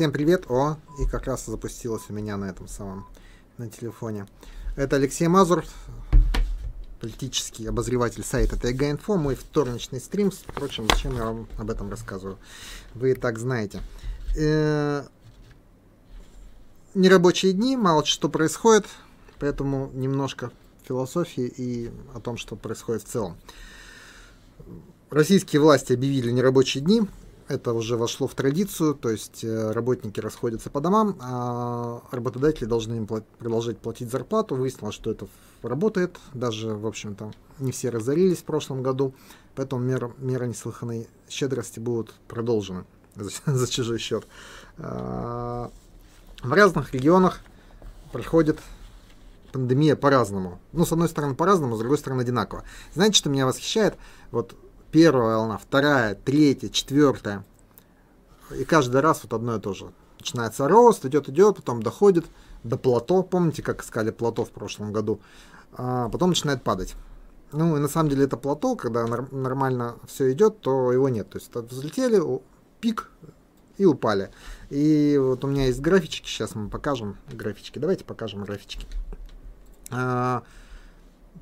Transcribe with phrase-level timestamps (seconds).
[0.00, 0.50] Всем привет!
[0.50, 3.06] О, и как раз запустилось у меня на этом самом,
[3.58, 4.26] на телефоне.
[4.74, 5.62] Это Алексей Мазур,
[7.02, 10.30] политический обозреватель сайта ТГ-инфо, мой вторничный стрим.
[10.30, 12.38] Впрочем, зачем я вам об этом рассказываю?
[12.94, 13.82] Вы и так знаете.
[14.38, 15.04] Э,
[16.94, 18.86] нерабочие дни, мало что происходит,
[19.38, 20.50] поэтому немножко
[20.88, 23.36] философии и о том, что происходит в целом.
[25.10, 27.02] Российские власти объявили нерабочие дни,
[27.50, 32.94] это уже вошло в традицию, то есть э, работники расходятся по домам, а работодатели должны
[32.94, 34.54] им плат- продолжать платить зарплату.
[34.54, 35.26] Выяснилось, что это
[35.62, 39.14] работает, даже, в общем-то, не все разорились в прошлом году,
[39.56, 42.84] поэтому меры, меры неслыханной щедрости будут продолжены
[43.16, 44.28] за, за чужой счет.
[44.78, 45.72] А,
[46.44, 47.40] в разных регионах
[48.12, 48.60] проходит
[49.50, 50.60] пандемия по-разному.
[50.72, 52.62] Ну, с одной стороны по-разному, с другой стороны одинаково.
[52.94, 53.96] Знаете, что меня восхищает?
[54.30, 54.54] Вот
[54.90, 57.44] первая волна, вторая, третья, четвертая.
[58.56, 59.92] И каждый раз вот одно и то же.
[60.18, 62.26] Начинается рост, идет, идет, потом доходит
[62.64, 63.22] до плато.
[63.22, 65.20] Помните, как искали плато в прошлом году?
[65.72, 66.94] А потом начинает падать.
[67.52, 71.30] Ну, и на самом деле это плато, когда нормально все идет, то его нет.
[71.30, 72.20] То есть взлетели,
[72.80, 73.10] пик
[73.76, 74.30] и упали.
[74.68, 77.78] И вот у меня есть графички, сейчас мы покажем графички.
[77.78, 78.86] Давайте покажем графички.
[79.90, 80.42] А,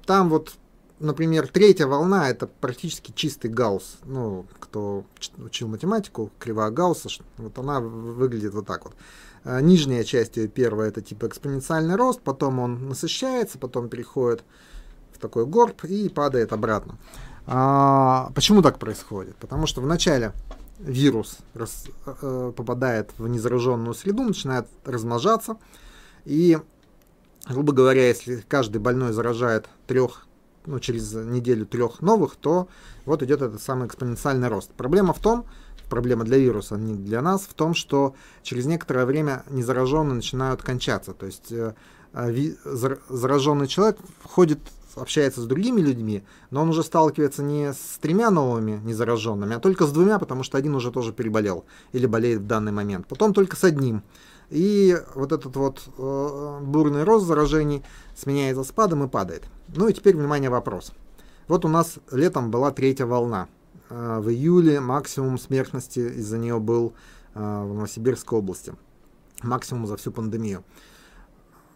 [0.06, 0.54] там вот
[1.00, 3.98] например, третья волна это практически чистый гаусс.
[4.04, 5.04] Ну, кто
[5.38, 8.94] учил математику, кривая гаусса, вот она выглядит вот так вот.
[9.44, 14.44] А, нижняя часть ее первая это типа экспоненциальный рост, потом он насыщается, потом переходит
[15.12, 16.98] в такой горб и падает обратно.
[17.46, 19.36] А, почему так происходит?
[19.36, 20.32] Потому что вначале
[20.78, 25.56] вирус рас, э, попадает в незараженную среду, начинает размножаться,
[26.24, 26.58] и,
[27.48, 30.27] грубо говоря, если каждый больной заражает трех
[30.68, 32.68] ну, через неделю трех новых, то
[33.04, 34.70] вот идет этот самый экспоненциальный рост.
[34.72, 35.46] Проблема в том,
[35.88, 41.14] проблема для вируса, не для нас, в том, что через некоторое время незараженные начинают кончаться.
[41.14, 41.74] То есть э,
[42.12, 42.56] ви,
[43.08, 44.60] зараженный человек входит,
[44.94, 49.86] общается с другими людьми, но он уже сталкивается не с тремя новыми незараженными, а только
[49.86, 53.06] с двумя, потому что один уже тоже переболел или болеет в данный момент.
[53.06, 54.02] Потом только с одним.
[54.50, 57.82] И вот этот вот э, бурный рост заражений
[58.16, 59.44] сменяется спадом и падает.
[59.68, 60.92] Ну и теперь, внимание, вопрос.
[61.48, 63.48] Вот у нас летом была третья волна.
[63.90, 66.94] Э, в июле максимум смертности из-за нее был
[67.34, 68.74] э, в Новосибирской области.
[69.42, 70.64] Максимум за всю пандемию.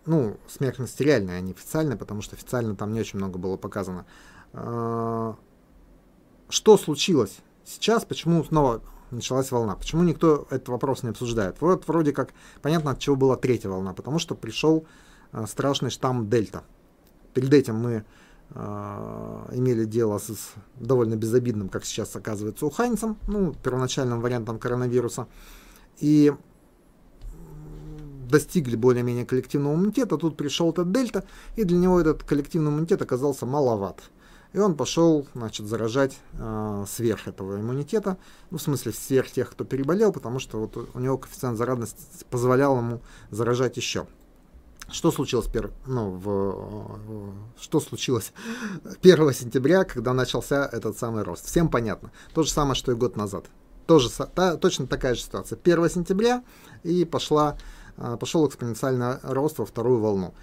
[0.06, 4.06] Ну, смертность реальная, а не официальная, потому что официально там не очень много было показано.
[4.52, 5.34] Э,
[6.48, 8.04] что случилось сейчас?
[8.04, 9.76] Почему снова началась волна.
[9.76, 11.60] Почему никто этот вопрос не обсуждает?
[11.60, 14.86] Вот вроде как понятно, от чего была третья волна, потому что пришел
[15.32, 16.64] э, страшный штамм Дельта.
[17.34, 18.04] Перед этим мы
[18.50, 25.26] э, имели дело с, с довольно безобидным, как сейчас оказывается, уханьцем, ну, первоначальным вариантом коронавируса,
[25.98, 26.32] и
[28.28, 31.24] достигли более-менее коллективного иммунитета, тут пришел этот дельта,
[31.56, 34.00] и для него этот коллективный иммунитет оказался маловат.
[34.52, 38.18] И он пошел, значит, заражать э, сверх этого иммунитета,
[38.50, 42.76] ну, в смысле, сверх тех, кто переболел, потому что вот у него коэффициент заразности позволял
[42.76, 44.06] ему заражать еще.
[44.90, 45.70] Что случилось, пер...
[45.86, 46.24] ну, в...
[46.26, 47.34] в...
[47.58, 48.32] что случилось
[49.02, 51.46] 1 сентября, когда начался этот самый рост?
[51.46, 52.12] Всем понятно.
[52.34, 53.46] То же самое, что и год назад.
[53.87, 55.58] Тоже, та, точно такая же ситуация.
[55.62, 56.44] 1 сентября
[56.82, 57.56] и пошла,
[57.96, 60.34] а, пошел экспоненциальный рост во вторую волну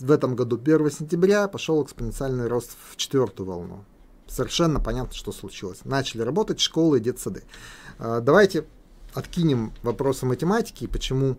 [0.00, 3.84] в этом году 1 сентября пошел экспоненциальный рост в четвертую волну.
[4.26, 5.84] Совершенно понятно, что случилось.
[5.84, 7.42] Начали работать школы и детсады.
[7.98, 8.66] А, давайте
[9.14, 11.36] откинем вопросы математики почему,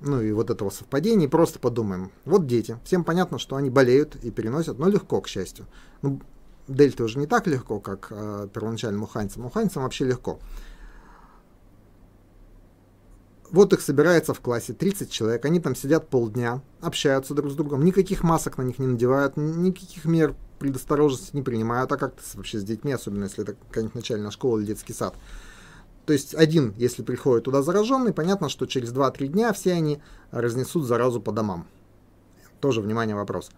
[0.00, 2.10] ну и вот этого совпадения, и просто подумаем.
[2.24, 2.78] Вот дети.
[2.84, 5.66] Всем понятно, что они болеют и переносят, но легко, к счастью.
[6.02, 6.20] Ну,
[6.68, 9.46] дельта уже не так легко, как э, первоначальным уханьцам.
[9.46, 10.38] Уханьцам вообще легко.
[13.52, 17.84] Вот их собирается в классе 30 человек, они там сидят полдня, общаются друг с другом,
[17.84, 22.58] никаких масок на них не надевают, никаких мер предосторожности не принимают, а как то вообще
[22.58, 25.14] с детьми, особенно если это какая-нибудь начальная школа или детский сад.
[26.06, 30.00] То есть один, если приходит туда зараженный, понятно, что через 2-3 дня все они
[30.30, 31.66] разнесут заразу по домам.
[32.60, 33.50] Тоже, внимание, вопрос.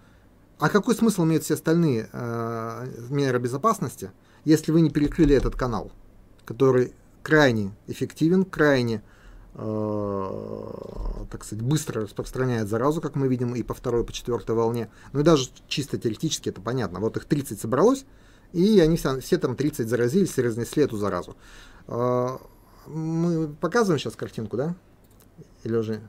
[0.59, 4.11] А какой смысл имеют все остальные э, меры безопасности,
[4.45, 5.93] если вы не перекрыли этот канал,
[6.45, 9.14] который крайне эффективен, крайне Э,
[9.55, 14.91] так сказать, быстро распространяет заразу, как мы видим, и по второй, по четвертой волне.
[15.13, 16.99] Ну и даже чисто теоретически это понятно.
[16.99, 18.05] Вот их 30 собралось,
[18.53, 21.37] и они все, все там 30 заразились и разнесли эту заразу.
[21.87, 22.39] Э,
[22.87, 24.75] мы показываем сейчас картинку, да?
[25.63, 26.01] Или уже...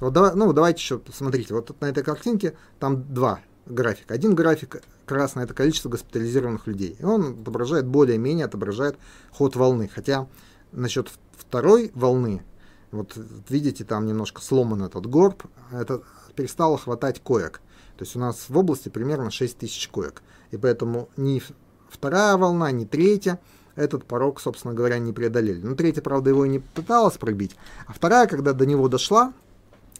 [0.00, 1.54] Вот давай, ну, давайте еще посмотрите.
[1.54, 4.14] Вот на этой картинке там два графика.
[4.14, 6.96] Один график красный– это количество госпитализированных людей.
[6.98, 8.96] И он отображает, более-менее отображает
[9.32, 9.88] ход волны.
[9.92, 10.28] Хотя
[10.72, 12.42] насчет второй волны
[12.90, 13.18] Вот
[13.48, 16.02] видите, там немножко сломан этот горб, это
[16.34, 17.60] перестало хватать коек.
[17.96, 20.22] То есть у нас в области примерно 6 тысяч коек.
[20.50, 21.42] И поэтому ни
[21.90, 23.40] вторая волна, ни третья
[23.74, 25.60] этот порог, собственно говоря, не преодолели.
[25.60, 27.56] Ну, третья, правда, его и не пыталась пробить.
[27.86, 29.32] А вторая, когда до него дошла,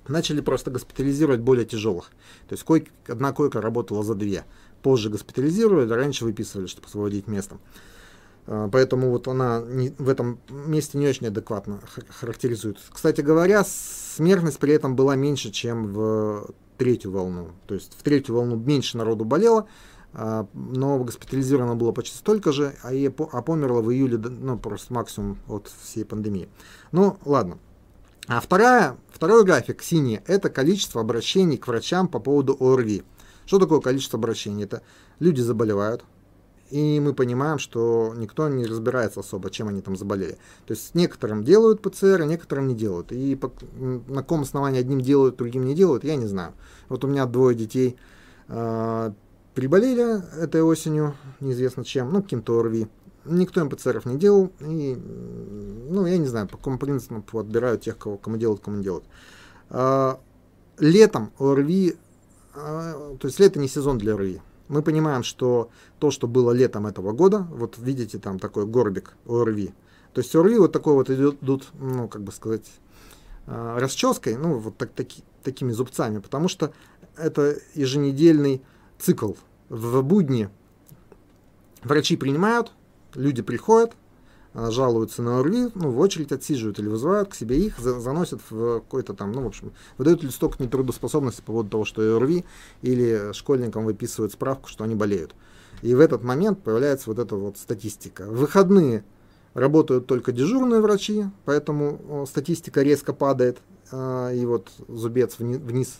[0.08, 2.11] начали просто госпитализировать более тяжелых.
[2.49, 4.44] То есть койка, одна койка работала за две.
[4.82, 7.58] Позже госпитализировали, раньше выписывали, чтобы освободить место.
[8.50, 12.78] А, поэтому вот она не, в этом месте не очень адекватно характеризует.
[12.90, 17.50] Кстати говоря, смертность при этом была меньше, чем в третью волну.
[17.66, 19.68] То есть в третью волну меньше народу болело,
[20.14, 24.94] а, но госпитализировано было почти столько же, а, и, а померло в июле, ну, просто
[24.94, 26.48] максимум от всей пандемии.
[26.90, 27.58] Ну, ладно.
[28.28, 33.02] А вторая, второй график, синий, это количество обращений к врачам по поводу ОРВИ.
[33.44, 34.64] Что такое количество обращений?
[34.64, 34.82] Это
[35.18, 36.04] люди заболевают,
[36.70, 40.38] и мы понимаем, что никто не разбирается особо, чем они там заболели.
[40.67, 43.12] То есть некоторым делают ПЦР, а некоторым не делают.
[43.12, 46.53] И по, на каком основании одним делают, другим не делают, я не знаю.
[46.88, 47.97] Вот у меня двое детей
[48.49, 49.12] э,
[49.55, 52.88] переболели этой осенью, неизвестно чем, ну, каким-то ОРВИ.
[53.25, 54.94] Никто им ПЦРов не делал, и,
[55.91, 59.05] ну, я не знаю, по какому принципу отбирают тех, кого, кому делают, кому не делают.
[59.70, 60.20] А,
[60.79, 61.97] летом ОРВИ,
[62.55, 64.41] а, то есть лето не сезон для ОРВИ.
[64.69, 69.73] Мы понимаем, что то, что было летом этого года, вот видите там такой горбик ОРВИ,
[70.12, 72.67] то есть ОРВИ вот такой вот идут, ну, как бы сказать,
[73.47, 76.73] а, расческой, ну, вот так, таки, такими зубцами, потому что
[77.17, 78.62] это еженедельный
[78.99, 79.32] цикл.
[79.70, 80.50] В будни
[81.82, 82.73] врачи принимают,
[83.15, 83.94] люди приходят,
[84.54, 88.80] жалуются на ОРВИ, ну, в очередь отсиживают или вызывают к себе их, за, заносят в
[88.80, 92.44] какой-то там, ну, в общем, выдают листок нетрудоспособности по поводу того, что ОРВИ,
[92.82, 95.34] или школьникам выписывают справку, что они болеют.
[95.82, 98.26] И в этот момент появляется вот эта вот статистика.
[98.26, 99.04] В выходные
[99.54, 103.58] работают только дежурные врачи, поэтому статистика резко падает,
[103.93, 105.99] и вот зубец вниз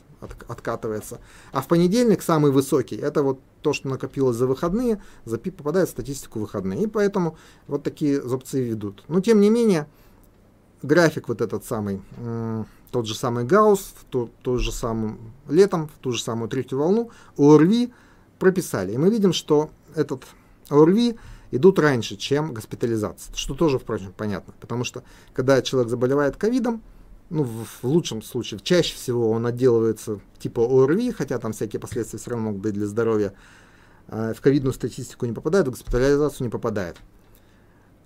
[0.49, 1.21] откатывается.
[1.53, 5.93] А в понедельник самый высокий, это вот то, что накопилось за выходные, запи попадает в
[5.93, 6.83] статистику выходные.
[6.83, 7.37] И поэтому
[7.67, 9.05] вот такие зубцы ведут.
[9.09, 9.87] Но тем не менее,
[10.83, 12.03] график вот этот самый,
[12.91, 16.79] тот же самый Гаусс, в то, то же самым летом, в ту же самую третью
[16.79, 17.93] волну, ОРВИ
[18.39, 18.93] прописали.
[18.93, 20.25] И мы видим, что этот
[20.69, 21.17] ОРВИ
[21.51, 24.55] идут раньше, чем госпитализация, что тоже, впрочем, понятно.
[24.61, 25.03] Потому что,
[25.33, 26.83] когда человек заболевает ковидом,
[27.31, 32.19] ну, в, в лучшем случае, чаще всего он отделывается типа ОРВИ, хотя там всякие последствия
[32.19, 33.35] все равно могут быть для здоровья,
[34.09, 36.97] э, в ковидную статистику не попадает, в госпитализацию не попадает.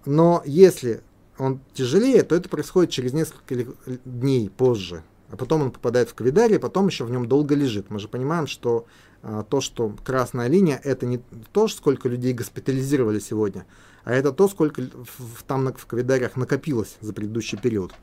[0.05, 1.03] Но если
[1.39, 3.73] он тяжелее, то это происходит через несколько
[4.05, 5.03] дней позже.
[5.31, 7.89] А потом он попадает в ковидарий, потом еще в нем долго лежит.
[7.89, 8.87] Мы же понимаем, что
[9.23, 13.65] а, то, что красная линия, это не то, сколько людей госпитализировали сегодня,
[14.05, 17.95] а это то, сколько в, там в ковидариях накопилось за предыдущий период.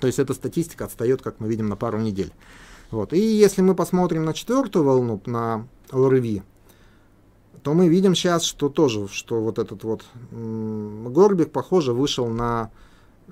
[0.00, 2.32] То есть эта статистика отстает, как мы видим, на пару недель.
[2.90, 3.12] Вот.
[3.12, 6.42] И если мы посмотрим на четвертую волну, на ОРВИ,
[7.62, 12.70] то мы видим сейчас, что тоже, что вот этот вот горбик, похоже, вышел на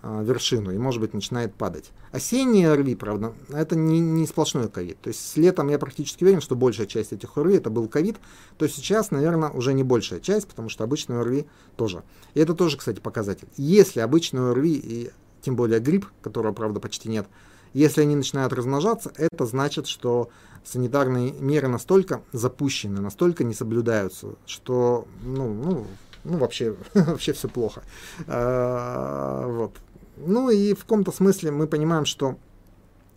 [0.02, 1.90] а, вершину и, может быть, начинает падать.
[2.12, 5.00] Осенний ОРВИ, правда, это не, не сплошной ковид.
[5.00, 8.16] То есть с летом я практически уверен, что большая часть этих ОРВИ это был ковид,
[8.58, 11.46] то сейчас, наверное, уже не большая часть, потому что обычный ОРВИ
[11.76, 12.04] тоже.
[12.34, 13.48] И это тоже, кстати, показатель.
[13.56, 15.10] Если обычный ОРВИ и
[15.40, 17.26] тем более грипп, которого, правда, почти нет,
[17.72, 20.30] если они начинают размножаться, это значит, что
[20.64, 25.86] санитарные меры настолько запущены, настолько не соблюдаются, что, ну, ну,
[26.24, 27.82] ну вообще, вообще все плохо.
[28.26, 29.76] А, вот.
[30.16, 32.38] Ну и в каком-то смысле мы понимаем, что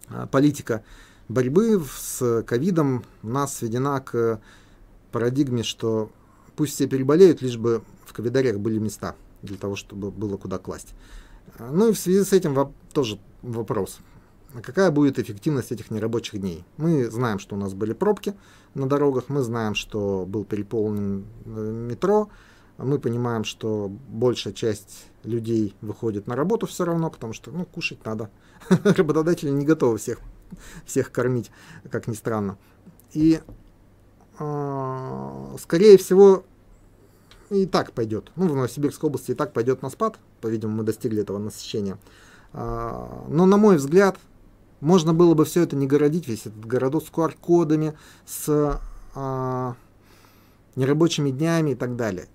[0.09, 0.83] а, политика
[1.27, 4.39] борьбы с ковидом нас сведена к
[5.11, 6.11] парадигме, что
[6.55, 10.93] пусть все переболеют, лишь бы в ковидариях были места для того, чтобы было куда класть.
[11.69, 13.99] Ну и в связи с этим тоже вопрос.
[14.61, 16.65] Какая будет эффективность этих нерабочих дней?
[16.77, 18.33] Мы знаем, что у нас были пробки
[18.73, 21.49] на дорогах, мы знаем, что был переполнен э,
[21.89, 22.29] метро,
[22.77, 28.03] мы понимаем, что большая часть людей выходит на работу все равно, потому что ну, кушать
[28.03, 28.29] надо.
[28.69, 30.19] Работодатели не готовы всех,
[30.85, 31.51] всех кормить,
[31.89, 32.57] как ни странно.
[33.13, 33.39] И,
[34.39, 36.43] э, скорее всего,
[37.51, 38.31] и так пойдет.
[38.35, 40.17] Ну, в Новосибирской области и так пойдет на спад.
[40.39, 41.97] По-видимому, мы достигли этого насыщения.
[42.53, 44.17] А, но, на мой взгляд,
[44.79, 47.93] можно было бы все это не городить, весь этот городок с QR-кодами,
[48.25, 48.79] с
[49.13, 49.75] а,
[50.75, 52.27] нерабочими днями и так далее.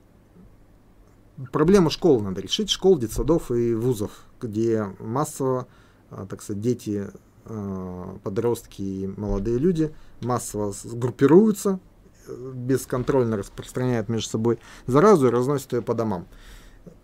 [1.50, 5.66] Проблему школ надо решить, школ, детсадов и вузов, где массово,
[6.10, 7.08] а, так сказать, дети,
[7.46, 11.80] а, подростки и молодые люди массово группируются,
[12.28, 16.26] бесконтрольно распространяют между собой заразу и разносят ее по домам.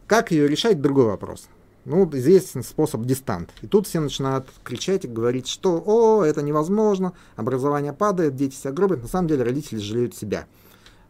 [0.06, 1.48] Как ее решать, другой вопрос.
[1.84, 3.50] Ну, известен способ дистант.
[3.60, 8.72] И тут все начинают кричать и говорить, что «О, это невозможно, образование падает, дети себя
[8.72, 9.02] гробят».
[9.02, 10.46] На самом деле родители жалеют себя,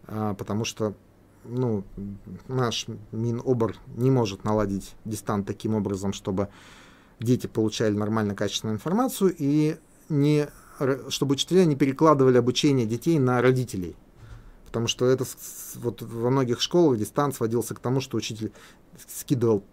[0.06, 0.94] а, потому что
[1.44, 1.84] ну,
[2.48, 6.48] наш Минобр не может наладить дистант таким образом, чтобы
[7.20, 9.76] дети получали нормально качественную информацию и
[10.08, 10.48] не,
[11.08, 13.96] чтобы учителя не перекладывали обучение детей на родителей.
[14.66, 15.24] Потому что это
[15.76, 18.52] вот во многих школах дистант сводился к тому, что учитель
[19.06, 19.64] скидывал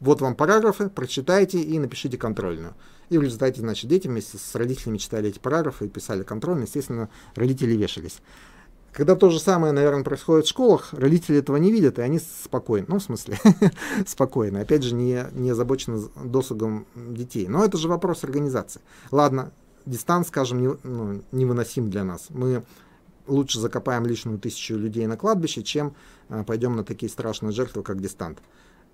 [0.00, 2.74] вот вам параграфы, прочитайте и напишите контрольную.
[3.10, 6.66] И в результате, значит, дети вместе с родителями читали эти параграфы и писали контрольную.
[6.66, 8.20] Естественно, родители вешались.
[8.92, 12.86] Когда то же самое, наверное, происходит в школах, родители этого не видят, и они спокойны.
[12.88, 13.38] Ну, в смысле,
[14.06, 14.60] спокойно.
[14.60, 17.48] Опять же, не, не озабочены досугом детей.
[17.48, 18.80] Но это же вопрос организации.
[19.10, 19.52] Ладно,
[19.86, 22.26] дистант, скажем, не, ну, невыносим для нас.
[22.30, 22.64] Мы
[23.26, 25.94] лучше закопаем лишнюю тысячу людей на кладбище, чем
[26.28, 28.38] а, пойдем на такие страшные жертвы, как дистант.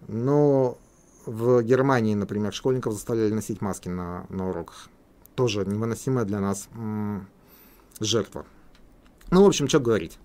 [0.09, 0.79] Но
[1.27, 4.89] в Германии, например, школьников заставляли носить маски на, на уроках.
[5.35, 7.29] Тоже невыносимая для нас м-
[8.01, 8.47] жертва.
[9.31, 10.19] Ну, в общем, что говорить.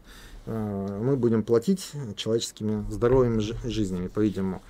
[0.45, 4.61] А, мы будем платить человеческими здоровыми жизнями, по-видимому.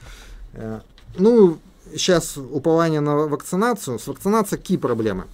[0.53, 0.81] Э,
[1.17, 1.59] ну,
[1.95, 3.99] сейчас упование на вакцинацию.
[3.99, 5.25] С вакцинацией какие проблемы?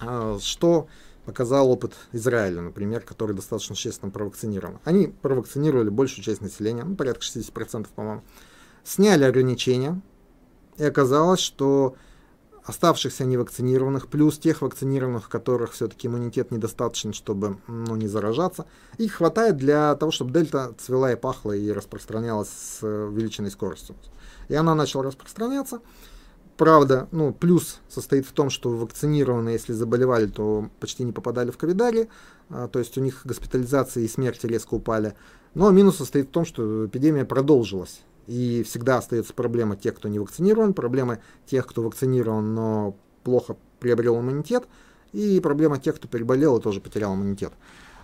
[0.00, 0.88] А, что
[1.24, 4.80] показал опыт Израиля, например, который достаточно честно провакцинирован.
[4.84, 8.22] Они провакцинировали большую часть населения, ну, порядка 60%, по-моему.
[8.82, 10.00] Сняли ограничения,
[10.78, 11.94] и оказалось, что
[12.64, 18.66] оставшихся невакцинированных, плюс тех вакцинированных, у которых все-таки иммунитет недостаточен, чтобы ну, не заражаться,
[18.98, 23.96] их хватает для того, чтобы дельта цвела и пахла и распространялась с увеличенной скоростью.
[24.48, 25.80] И она начала распространяться.
[26.60, 31.56] Правда, ну, плюс состоит в том, что вакцинированные, если заболевали, то почти не попадали в
[31.56, 32.10] ковидари,
[32.50, 35.14] а, то есть у них госпитализации и смерти резко упали.
[35.54, 38.02] Но минус состоит в том, что эпидемия продолжилась.
[38.26, 44.20] И всегда остается проблема тех, кто не вакцинирован, проблема тех, кто вакцинирован, но плохо приобрел
[44.20, 44.64] иммунитет,
[45.14, 47.54] и проблема тех, кто переболел и тоже потерял иммунитет.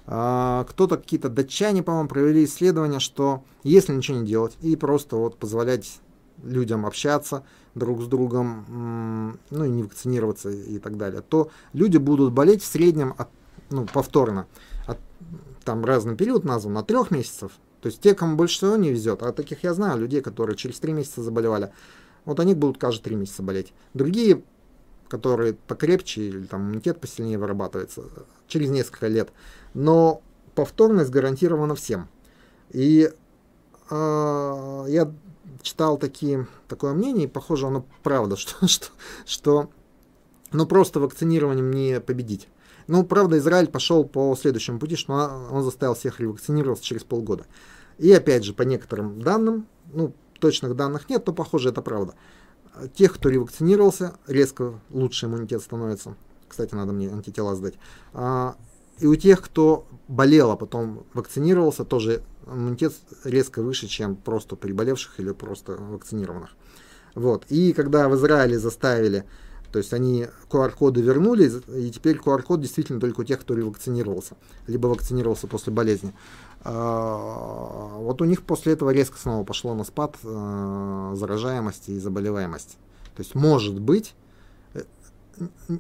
[0.07, 5.37] А, кто-то, какие-то датчане, по-моему, провели исследование, что если ничего не делать и просто вот
[5.37, 6.01] позволять
[6.43, 12.33] людям общаться друг с другом, ну и не вакцинироваться и так далее, то люди будут
[12.33, 13.29] болеть в среднем от,
[13.71, 14.47] ну, повторно.
[14.87, 14.99] От,
[15.65, 17.53] там разный период назван, от трех месяцев.
[17.81, 20.81] То есть те, кому больше всего не везет, а таких я знаю, людей, которые через
[20.81, 21.71] три месяца заболевали,
[22.25, 23.73] вот они будут каждые три месяца болеть.
[23.95, 24.43] Другие,
[25.09, 28.03] которые покрепче или там иммунитет посильнее вырабатывается,
[28.49, 29.31] через несколько лет.
[29.75, 30.23] Но
[30.55, 32.09] повторность гарантирована всем.
[32.71, 33.11] И
[33.91, 35.13] э, я
[35.63, 38.89] читал такие, такое мнение, и похоже оно правда, что, что,
[39.25, 39.71] что
[40.53, 42.49] ну, просто вакцинированием не победить.
[42.87, 45.13] Ну, правда, Израиль пошел по следующему пути, что
[45.51, 47.47] он, заставил всех ревакцинироваться через полгода.
[47.99, 52.15] И опять же, по некоторым данным, ну, точных данных нет, но похоже, это правда.
[52.95, 56.15] Тех, кто ревакцинировался, резко лучше иммунитет становится.
[56.47, 57.75] Кстати, надо мне антитела сдать.
[58.13, 58.57] А,
[58.99, 65.21] и у тех, кто болел, а потом вакцинировался, тоже иммунитет резко выше, чем просто переболевших
[65.21, 66.51] или просто вакцинированных.
[67.15, 67.47] Вот.
[67.49, 69.25] И когда в Израиле заставили,
[69.73, 74.37] то есть они QR-коды вернули, и теперь QR-код действительно только у тех, кто ревакцинировался,
[74.67, 76.15] либо вакцинировался после болезни.
[76.63, 82.77] А, вот у них после этого резко снова пошло на спад а, заражаемости и заболеваемости.
[83.15, 84.15] То есть, может быть,
[84.75, 84.83] э,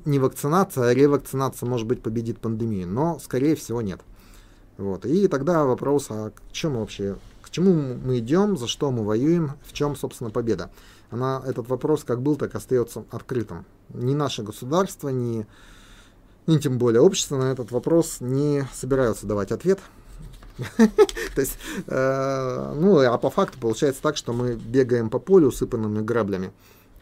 [0.04, 4.00] не вакцинация, а ревакцинация, может быть, победит пандемию, но, скорее всего, нет.
[4.78, 5.06] Вот.
[5.06, 9.52] И тогда вопрос, а к чему вообще, к чему мы идем, за что мы воюем,
[9.66, 10.70] в чем, собственно, победа.
[11.10, 13.64] Она, этот вопрос как был, так остается открытым.
[13.90, 15.46] Ни наше государство, ни,
[16.46, 19.80] ни тем более общество на этот вопрос не собираются давать ответ.
[20.76, 26.00] То есть, э, ну, а по факту получается так, что мы бегаем по полю, усыпанными
[26.00, 26.52] граблями,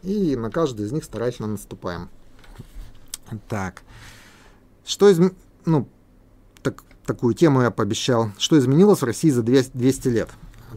[0.02, 2.10] и на каждый из них старательно наступаем.
[3.48, 3.82] Так.
[4.84, 5.18] Что из...
[5.64, 5.88] Ну,
[7.06, 8.30] такую тему я пообещал.
[8.38, 10.30] Что изменилось в России за 200 лет?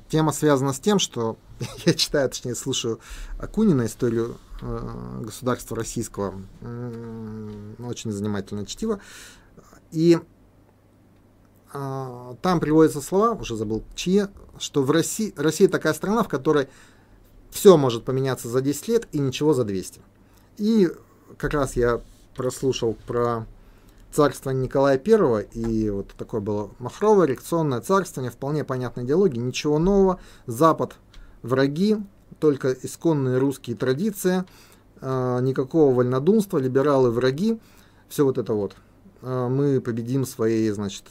[0.09, 1.37] Тема связана с тем, что
[1.85, 2.99] я читаю, точнее, слушаю
[3.39, 6.35] Акунина историю э, государства российского.
[7.79, 8.99] Очень занимательное чтиво.
[9.91, 10.19] И
[11.73, 14.25] э, там приводятся слова, уже забыл чьи,
[14.59, 16.67] что в России, Россия такая страна, в которой
[17.49, 20.01] все может поменяться за 10 лет и ничего за 200.
[20.57, 20.91] И
[21.37, 22.01] как раз я
[22.35, 23.45] прослушал про
[24.11, 30.19] царство Николая I, и вот такое было махровое реакционное царствование, вполне понятной идеологии, ничего нового,
[30.45, 30.95] Запад
[31.41, 31.97] враги,
[32.39, 34.43] только исконные русские традиции,
[35.01, 37.59] э, никакого вольнодумства, либералы враги,
[38.09, 38.75] все вот это вот.
[39.21, 41.03] Э, мы победим своей, значит,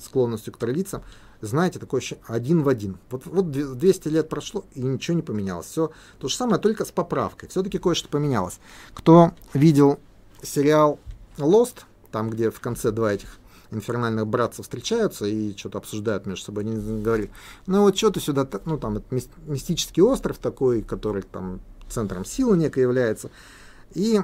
[0.00, 1.02] склонностью к традициям.
[1.40, 2.98] знаете, такой один в один.
[3.10, 5.66] Вот, вот 200 лет прошло, и ничего не поменялось.
[5.66, 7.48] Все то же самое, только с поправкой.
[7.50, 8.60] Все-таки кое-что поменялось.
[8.94, 9.98] Кто видел
[10.42, 10.98] сериал
[11.36, 11.84] Lost,
[12.14, 13.40] там, где в конце два этих
[13.72, 17.30] инфернальных братцев встречаются и что-то обсуждают между собой, они говорят,
[17.66, 22.56] ну вот что ты сюда, ну там это мистический остров такой, который там центром силы
[22.56, 23.32] некой является,
[23.94, 24.20] и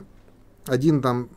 [0.67, 1.31] один там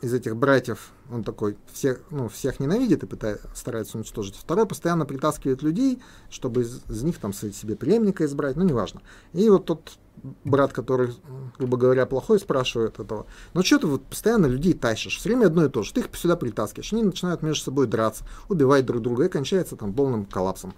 [0.00, 4.36] из этих братьев, он такой всех, ну, всех ненавидит и пытается, старается уничтожить.
[4.36, 9.02] Второй постоянно притаскивает людей, чтобы из, из них там себе преемника избрать, ну, неважно.
[9.32, 9.98] И вот тот
[10.44, 11.12] брат, который,
[11.58, 15.64] грубо говоря, плохой, спрашивает этого, ну что ты вот постоянно людей тащишь, все время одно
[15.64, 19.24] и то же, ты их сюда притаскиваешь, они начинают между собой драться, убивать друг друга,
[19.24, 20.74] и кончается там полным коллапсом.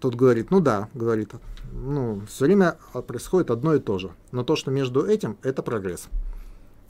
[0.00, 1.32] Тот говорит, ну да, говорит,
[1.72, 6.08] ну, все время происходит одно и то же, но то, что между этим, это прогресс.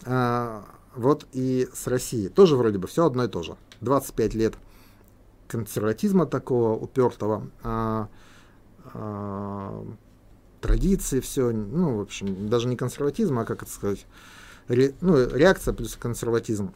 [0.05, 2.29] А, вот и с Россией.
[2.29, 3.57] Тоже вроде бы все одно и то же.
[3.81, 4.55] 25 лет
[5.49, 8.09] консерватизма такого упертого, а,
[8.95, 9.85] а,
[10.61, 14.07] традиции, все, ну, в общем, даже не консерватизм, а, как это сказать,
[14.69, 16.73] ре, ну, реакция плюс консерватизм.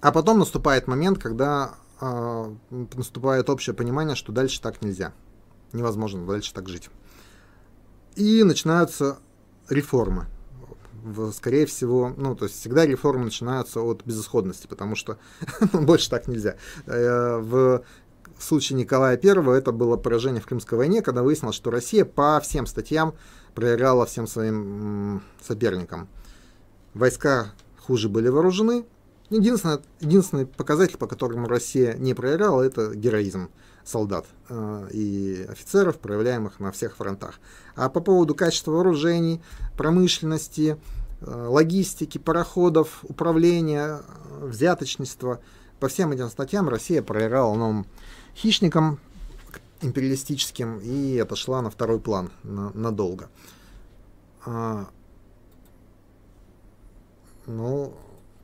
[0.00, 5.12] А потом наступает момент, когда а, наступает общее понимание, что дальше так нельзя.
[5.72, 6.88] Невозможно дальше так жить.
[8.16, 9.18] И начинаются
[9.68, 10.26] реформы
[11.32, 15.18] скорее всего, ну, то есть всегда реформы начинаются от безысходности, потому что
[15.72, 16.56] больше так нельзя.
[16.86, 17.84] Э, в
[18.42, 22.66] случае Николая I это было поражение в Крымской войне, когда выяснилось, что Россия по всем
[22.66, 23.14] статьям
[23.54, 26.08] проиграла всем своим соперникам.
[26.94, 28.84] Войска хуже были вооружены.
[29.30, 33.50] Единственный, единственный показатель, по которому Россия не проиграла, это героизм
[33.84, 37.40] солдат э, и офицеров, проявляемых на всех фронтах.
[37.76, 39.40] А по поводу качества вооружений,
[39.76, 40.76] промышленности,
[41.20, 45.40] э, логистики, пароходов, управления, э, взяточничества,
[45.78, 47.86] по всем этим статьям Россия проиграла новым
[48.40, 48.98] хищникам
[49.82, 53.28] империалистическим и отошла на второй план на, надолго.
[54.44, 54.88] А,
[57.46, 57.94] ну,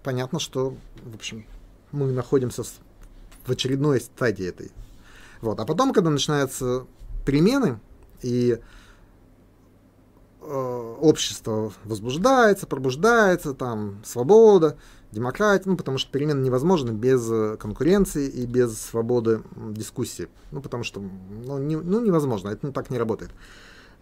[0.03, 1.47] понятно, что, в общем,
[1.93, 4.71] мы находимся в очередной стадии этой
[5.41, 5.61] вот.
[5.61, 6.87] А потом, когда начинаются
[7.25, 7.81] перемены,
[8.23, 8.59] и
[10.41, 14.79] э, общество возбуждается, пробуждается, там свобода,
[15.12, 20.29] демократия, ну, потому что перемены невозможны без э, конкуренции и без свободы дискуссии.
[20.51, 23.31] Ну, потому что ну, не, ну, невозможно, это так не работает.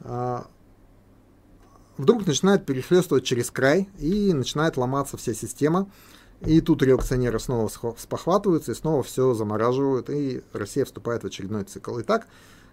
[0.01, 0.47] А,
[1.97, 5.89] вдруг начинает перехлестывать через край и начинает ломаться вся система.
[6.41, 11.99] И тут реакционеры снова спохватываются и снова все замораживают, и Россия вступает в очередной цикл.
[12.01, 12.27] Итак,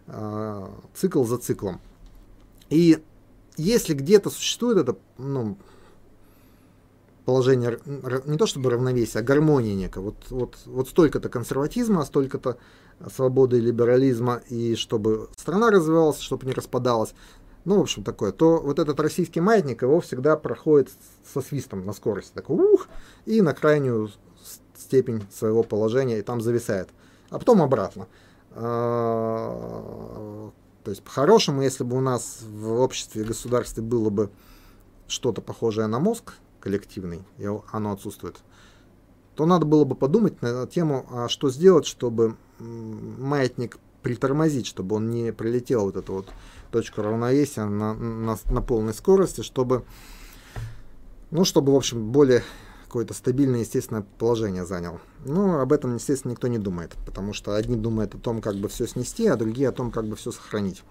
[0.08, 1.80] а, цикл за циклом.
[2.70, 3.04] И
[3.58, 5.58] если где-то существует это ну,
[7.26, 7.80] положение,
[8.26, 12.58] не то чтобы равновесие, а гармония некая, вот, вот, вот столько-то консерватизма, столько-то
[13.14, 17.14] свободы и либерализма, и чтобы страна развивалась, чтобы не распадалась,
[17.64, 20.90] ну, в общем, такое, то вот этот российский маятник, его всегда проходит
[21.32, 22.88] со свистом на скорости, такой ух,
[23.26, 24.10] и на крайнюю
[24.76, 26.90] степень своего положения, и там зависает.
[27.30, 28.08] А потом обратно.
[28.52, 30.50] А,
[30.84, 34.32] то есть, по-хорошему, если бы у нас в обществе и государстве было бы
[35.08, 38.38] что-то похожее на мозг коллективный, и оно отсутствует,
[39.36, 45.10] то надо было бы подумать на тему, а что сделать, чтобы маятник притормозить, чтобы он
[45.10, 46.30] не прилетел вот эту вот
[46.72, 49.84] точку равновесия на, на, на полной скорости, чтобы,
[51.30, 52.44] ну, чтобы, в общем, более
[52.86, 55.00] какое-то стабильное, естественное положение занял.
[55.24, 58.68] Ну, об этом, естественно, никто не думает, потому что одни думают о том, как бы
[58.68, 60.84] все снести, а другие о том, как бы все сохранить.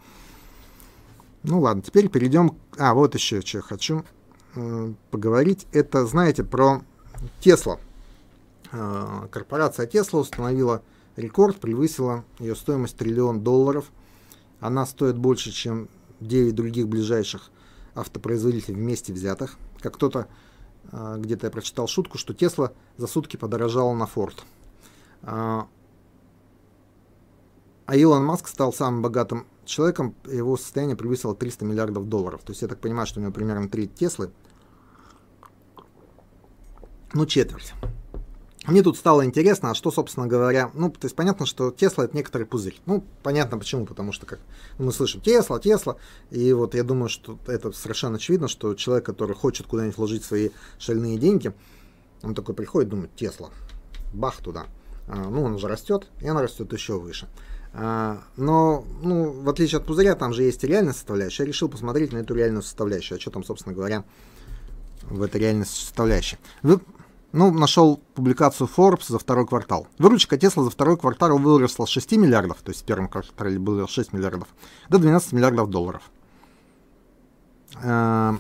[1.43, 2.57] Ну ладно, теперь перейдем...
[2.79, 4.05] А, вот еще что хочу
[5.11, 5.67] поговорить.
[5.73, 6.83] Это, знаете, про
[7.41, 7.79] Тесла.
[8.73, 10.83] Э, корпорация Тесла установила
[11.17, 13.91] рекорд, превысила ее стоимость триллион долларов–
[14.61, 15.89] она стоит больше, чем
[16.21, 17.51] 9 других ближайших
[17.95, 19.57] автопроизводителей вместе взятых.
[19.81, 20.29] Как кто-то,
[20.93, 24.45] а, где-то я прочитал шутку, что Тесла за сутки подорожала на Форд.
[25.23, 25.67] А
[27.93, 32.43] Илон Маск стал самым богатым человеком, его состояние превысило 300 миллиардов долларов.
[32.45, 34.31] То есть я так понимаю, что у него примерно 3 Теслы.
[37.13, 37.73] Ну, четверть.
[38.67, 42.15] Мне тут стало интересно, а что, собственно говоря, ну, то есть понятно, что Тесла это
[42.15, 42.79] некоторый пузырь.
[42.85, 44.39] Ну, понятно почему, потому что как
[44.79, 45.97] мы слышим Тесла, Тесла,
[46.31, 50.51] и вот я думаю, что это совершенно очевидно, что человек, который хочет куда-нибудь вложить свои
[50.79, 51.55] шальные деньги,
[52.23, 53.49] он такой приходит, думает, Тесла,
[54.13, 54.67] бах туда.
[55.09, 57.29] А, ну, он уже растет, и она растет еще выше.
[57.73, 61.45] А, но, ну, в отличие от пузыря, там же есть реальная составляющая.
[61.45, 64.05] Я решил посмотреть на эту реальную составляющую, а что там, собственно говоря,
[65.03, 66.39] в этой реальной составляющей.
[66.63, 66.81] Вы
[67.33, 69.87] Ну, нашел публикацию Forbes за второй квартал.
[69.99, 73.87] Выручка Tesla за второй квартал выросла с 6 миллиардов, то есть в первом квартале было
[73.87, 74.49] 6 миллиардов,
[74.89, 76.03] до 12 миллиардов долларов.
[77.81, 78.33] Э,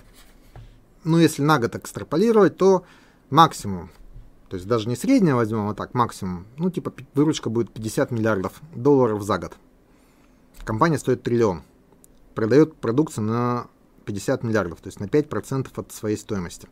[1.05, 2.85] ну, если на год экстраполировать, то
[3.31, 3.91] максимум,
[4.51, 8.61] то есть даже не среднее возьмем, а так максимум, ну, типа выручка будет 50 миллиардов
[8.75, 9.53] долларов за год.
[10.65, 11.63] Компания стоит триллион.
[12.35, 13.69] Продает продукцию на
[14.07, 16.69] 50 миллиардов, то есть на 5% от своей стоимости.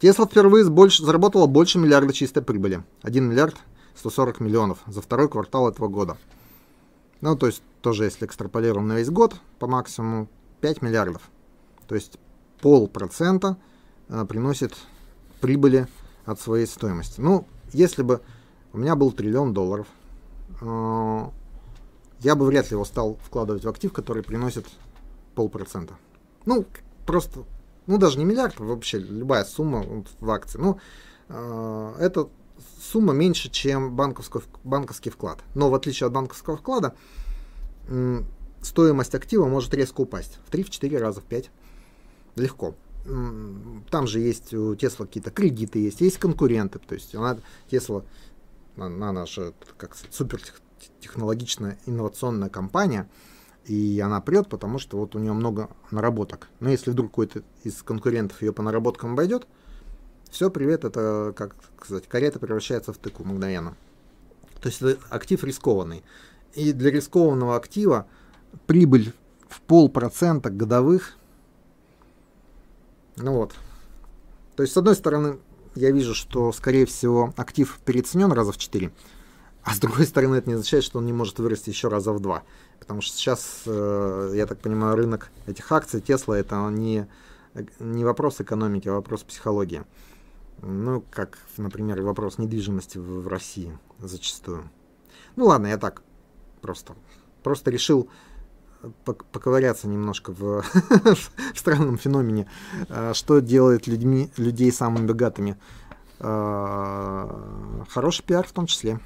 [0.00, 2.82] Тесла впервые больше, заработала больше миллиарда чистой прибыли.
[3.02, 3.54] 1 миллиард
[3.94, 6.18] 140 миллионов за второй квартал этого года.
[7.20, 10.28] Ну, то есть тоже, если экстраполируем на весь год, по максимуму
[10.62, 11.22] 5 миллиардов.
[11.86, 12.18] То есть
[12.60, 13.56] полпроцента
[14.08, 14.74] э, приносит
[15.42, 15.88] прибыли
[16.24, 17.20] от своей стоимости.
[17.20, 18.22] Ну, если бы
[18.72, 19.86] у меня был триллион долларов,
[20.60, 21.26] э,
[22.20, 24.66] я бы вряд ли его стал вкладывать в актив, который приносит
[25.34, 25.94] полпроцента.
[26.46, 26.64] Ну,
[27.06, 27.44] просто
[27.86, 29.84] ну даже не миллиард, а вообще любая сумма
[30.20, 30.78] в акции, ну,
[31.28, 32.28] э, это
[32.80, 35.40] сумма меньше, чем банковский, банковский вклад.
[35.54, 36.94] Но в отличие от банковского вклада,
[38.62, 41.50] стоимость актива может резко упасть в 3-4 раза, в 5.
[42.36, 42.76] Легко.
[43.04, 46.78] Там же есть у Тесла какие-то кредиты, есть, есть конкуренты.
[46.78, 47.38] То есть она,
[47.70, 48.04] Тесла,
[48.76, 50.40] она наша как супер
[51.00, 53.08] технологичная инновационная компания–
[53.66, 56.48] и она прет, потому что вот у нее много наработок.
[56.60, 59.46] Но если вдруг какой-то из конкурентов ее по наработкам обойдет,
[60.30, 63.76] все, привет, это, как сказать, карета превращается в тыку мгновенно.
[64.60, 66.02] То есть это актив рискованный.
[66.54, 68.06] И для рискованного актива
[68.66, 69.12] прибыль
[69.48, 71.16] в полпроцента годовых,
[73.22, 73.54] ну вот.
[74.56, 75.38] То есть, с одной стороны,
[75.74, 78.92] я вижу, что, скорее всего, актив переоценен раза в 4,
[79.62, 82.20] а с другой стороны, это не означает, что он не может вырасти еще раза в
[82.20, 82.42] 2.
[82.80, 87.06] Потому что сейчас, э, я так понимаю, рынок этих акций Тесла это не,
[87.78, 89.84] не вопрос экономики, а вопрос психологии.
[90.62, 94.68] Ну, как, например, вопрос недвижимости в, в России зачастую.
[95.36, 96.02] Ну ладно, я так
[96.60, 96.94] просто,
[97.42, 98.08] просто решил
[99.04, 100.62] поковыряться немножко в,
[101.54, 102.48] в странном феномене,
[102.88, 105.58] э, что делает людьми, людей самыми богатыми.
[106.18, 109.00] Э, хороший пиар в том числе.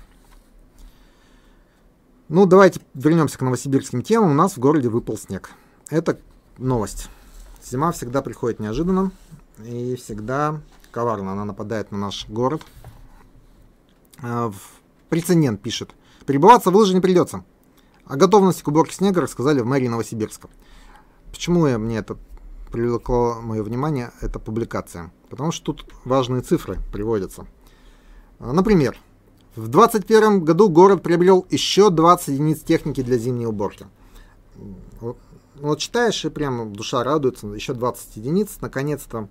[2.28, 4.32] Ну, давайте вернемся к новосибирским темам.
[4.32, 5.50] У нас в городе выпал снег.
[5.90, 6.18] Это
[6.58, 7.08] новость.
[7.64, 9.12] Зима всегда приходит неожиданно
[9.64, 10.60] и всегда
[10.90, 11.32] коварно.
[11.32, 12.62] Она нападает на наш город.
[14.22, 14.52] А,
[15.08, 15.94] прецедент пишет.
[16.26, 17.44] Перебываться в лыжи не придется.
[18.06, 20.48] О готовности к уборке снега рассказали в мэрии Новосибирска.
[21.32, 22.16] Почему я, мне это
[22.70, 25.12] привлекло мое внимание, эта публикация?
[25.28, 27.46] Потому что тут важные цифры приводятся.
[28.38, 28.96] А, например,
[29.56, 33.86] в 2021 году город приобрел еще 20 единиц техники для зимней уборки.
[35.00, 35.18] Вот,
[35.56, 39.28] вот читаешь и прям душа радуется, еще 20 единиц, наконец-то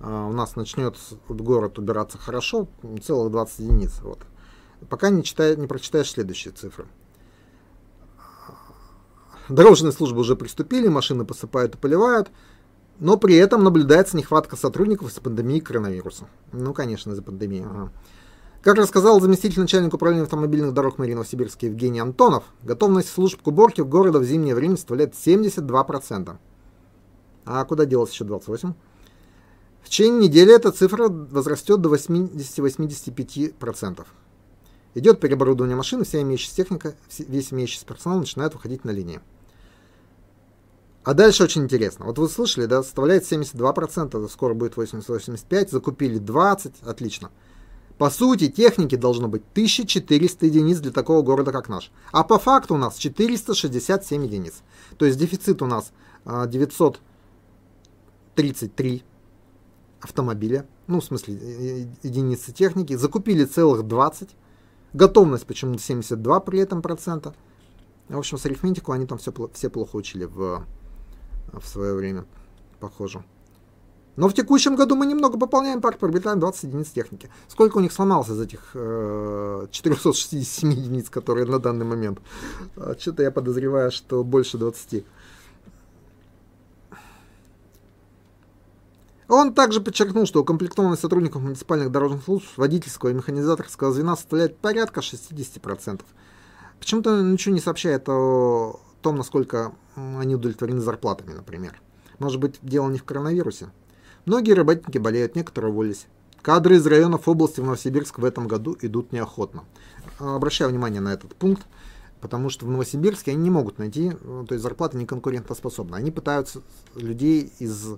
[0.00, 0.96] э, у нас начнет
[1.28, 2.68] город убираться хорошо,
[3.02, 4.00] целых 20 единиц.
[4.02, 4.18] Вот.
[4.90, 6.86] Пока не, читай, не прочитаешь следующие цифры.
[9.48, 12.30] Дорожные службы уже приступили, машины посыпают и поливают,
[12.98, 16.26] но при этом наблюдается нехватка сотрудников из-за пандемии коронавируса.
[16.52, 17.64] Ну, конечно, из-за пандемии.
[17.64, 17.92] Ага.
[18.62, 23.84] Как рассказал заместитель начальника управления автомобильных дорог мэрии Новосибирска Евгений Антонов, готовность служб к уборке
[23.84, 26.36] города в зимнее время составляет 72%.
[27.46, 28.74] А куда делось еще 28%?
[29.80, 34.04] В течение недели эта цифра возрастет до 80-85%.
[34.94, 39.20] Идет переоборудование машины, вся имеющаяся техника, весь имеющийся персонал начинает выходить на линии.
[41.08, 42.04] А дальше очень интересно.
[42.04, 47.30] Вот вы слышали, да, составляет 72%, скоро будет 80-85%, закупили 20%, отлично.
[47.96, 51.90] По сути, техники должно быть 1400 единиц для такого города, как наш.
[52.12, 54.56] А по факту у нас 467 единиц.
[54.98, 55.92] То есть дефицит у нас
[56.26, 60.66] 933 а, автомобиля.
[60.88, 62.94] Ну, в смысле, единицы техники.
[62.96, 64.28] Закупили целых 20.
[64.92, 67.34] Готовность почему-то 72 при этом процента.
[68.10, 70.66] В общем, с арифметику они там все, все плохо учили в,
[71.52, 72.24] в свое время,
[72.80, 73.22] похоже.
[74.18, 77.30] Но в текущем году мы немного пополняем парк, приобретаем 20 единиц техники.
[77.46, 82.18] Сколько у них сломалось из этих э, 467 единиц, которые на данный момент?
[82.76, 85.04] А, Что-то я подозреваю, что больше 20.
[89.28, 94.98] Он также подчеркнул, что укомплектованность сотрудников муниципальных дорожных служб, водительского и механизаторского звена составляет порядка
[94.98, 96.00] 60%.
[96.80, 101.80] Почему-то ничего не сообщает о том, насколько они удовлетворены зарплатами, например.
[102.18, 103.70] Может быть, дело не в коронавирусе?
[104.24, 106.06] Многие работники болеют, некоторые уволились.
[106.42, 109.64] Кадры из районов области в Новосибирск в этом году идут неохотно.
[110.18, 111.66] Обращаю внимание на этот пункт,
[112.20, 115.96] потому что в Новосибирске они не могут найти, то есть зарплаты не конкурентоспособны.
[115.96, 116.62] Они пытаются
[116.94, 117.94] людей из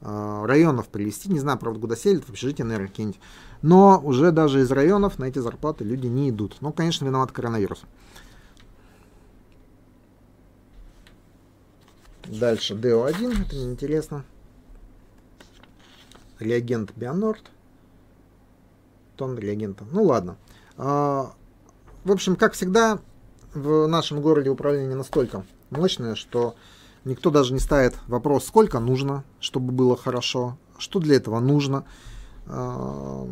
[0.00, 1.30] э, районов привезти.
[1.30, 3.20] Не знаю, правда, куда селят, в общежитие, наверное, какие-нибудь.
[3.62, 6.56] Но уже даже из районов на эти зарплаты люди не идут.
[6.60, 7.82] Ну, конечно, виноват коронавирус.
[12.26, 14.24] Дальше DO1, это неинтересно.
[16.38, 17.50] Реагент Бионорд.
[19.16, 19.84] Тон реагента.
[19.90, 20.36] Ну ладно.
[20.76, 21.32] А,
[22.04, 22.98] в общем, как всегда,
[23.54, 26.54] в нашем городе управление настолько мощное, что
[27.04, 31.84] никто даже не ставит вопрос, сколько нужно, чтобы было хорошо, что для этого нужно.
[32.46, 33.28] А,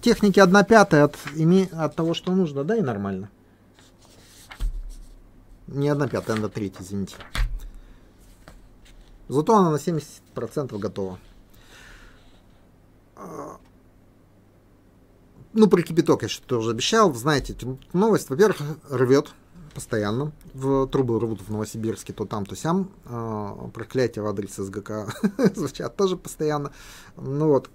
[0.00, 1.16] техники 1 пятая от,
[1.72, 3.30] от того, что нужно, да, и нормально.
[5.70, 7.14] Не 1 пятая, 1 третья, извините.
[9.28, 11.18] Зато она на 70% готова.
[13.14, 13.58] А,
[15.52, 17.14] ну, про кипяток я что-то уже обещал.
[17.14, 17.56] Знаете,
[17.92, 19.32] новость, во-первых, рвет
[19.72, 20.32] постоянно.
[20.54, 22.90] В трубы рвут в Новосибирске то там, то сям.
[23.04, 25.14] Э, проклятие в адрес СГК
[25.54, 26.72] звучат тоже постоянно.
[27.16, 27.70] Ну вот.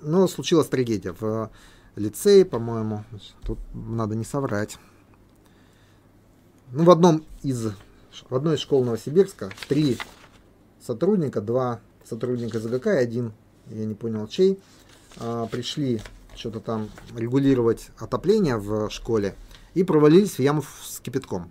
[0.00, 1.50] Но случилась трагедия в
[1.96, 3.04] лицее, по-моему.
[3.42, 4.78] Тут надо не соврать.
[6.76, 7.68] Ну, в одном из
[8.28, 9.96] в одной из школ Новосибирска три
[10.84, 13.32] сотрудника, два сотрудника СГК и один,
[13.70, 14.58] я не понял чей,
[15.20, 16.00] э, пришли
[16.34, 19.36] что-то там регулировать отопление в школе
[19.74, 21.48] и провалились в яму с кипятком.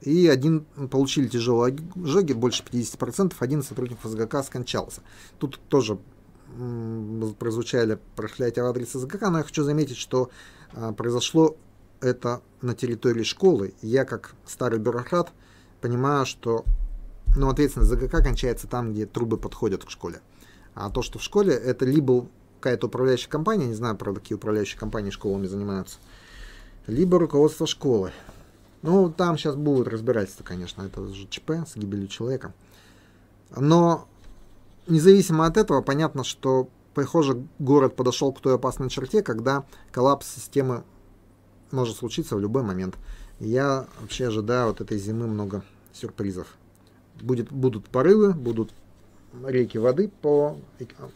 [0.00, 5.02] И один получили тяжелые ожоги, больше 50%, один из сотрудников СГК скончался.
[5.38, 5.98] Тут тоже
[7.38, 10.30] прозвучали проклятия в адрес СГК, но я хочу заметить, что
[10.72, 11.56] а, произошло
[12.02, 13.74] это на территории школы.
[13.80, 15.32] Я, как старый бюрократ,
[15.80, 16.64] понимаю, что
[17.36, 20.20] ну, ответственность ЗГК кончается там, где трубы подходят к школе.
[20.74, 22.26] А то, что в школе, это либо
[22.60, 25.98] какая-то управляющая компания, не знаю, правда, какие управляющие компании школами занимаются,
[26.86, 28.12] либо руководство школы.
[28.82, 32.52] Ну, там сейчас будут разбирательства, конечно, это же ЧП с гибелью человека.
[33.54, 34.08] Но
[34.86, 40.84] независимо от этого, понятно, что, похоже, город подошел к той опасной черте, когда коллапс системы
[41.72, 42.96] может случиться в любой момент.
[43.40, 46.46] я вообще ожидаю от этой зимы много сюрпризов.
[47.20, 48.72] Будет, будут порывы, будут
[49.44, 50.58] реки воды по,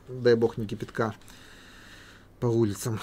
[0.09, 1.14] дай бог, не кипятка,
[2.40, 3.01] по улицам.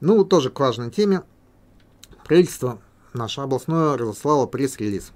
[0.00, 1.22] Ну, тоже к важной теме.
[2.24, 2.80] Правительство
[3.12, 5.12] наше областное разослало пресс-релиз.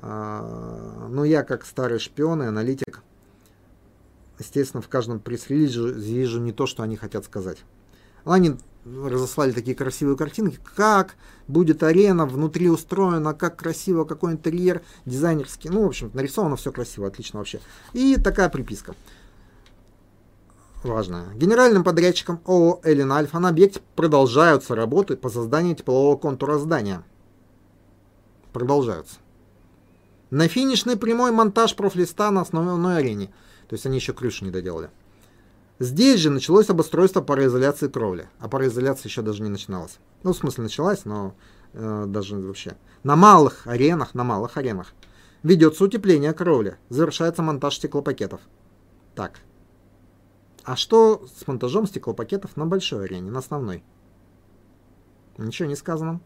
[0.00, 3.02] А, ну, я как старый шпион и аналитик,
[4.38, 7.64] естественно, в каждом пресс-релизе вижу не то, что они хотят сказать.
[8.28, 15.70] Они разослали такие красивые картинки, как будет арена внутри устроена, как красиво, какой интерьер дизайнерский.
[15.70, 17.60] Ну, в общем, нарисовано все красиво, отлично вообще.
[17.92, 18.94] И такая приписка.
[20.84, 21.26] Важная.
[21.34, 27.02] Генеральным подрядчиком ООО «Эллин Альфа» на объекте продолжаются работы по созданию теплового контура здания.
[28.52, 29.16] Продолжаются.
[30.30, 33.32] На финишный прямой монтаж профлиста на основной арене.
[33.68, 34.90] То есть они еще крышу не доделали.
[35.78, 39.98] Здесь же началось обустройство пароизоляции кровли, а пароизоляция еще даже не начиналась.
[40.24, 41.34] Ну, в смысле, началась, но
[41.72, 42.76] э, даже вообще.
[43.04, 44.92] На малых аренах, на малых аренах
[45.44, 48.40] ведется утепление кровли, завершается монтаж стеклопакетов.
[49.14, 49.38] Так.
[50.64, 53.84] А что с монтажом стеклопакетов на большой арене, на основной?
[55.36, 56.20] Ничего не сказано.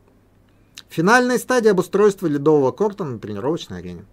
[0.88, 4.06] Финальная стадия обустройства ледового корта на тренировочной арене.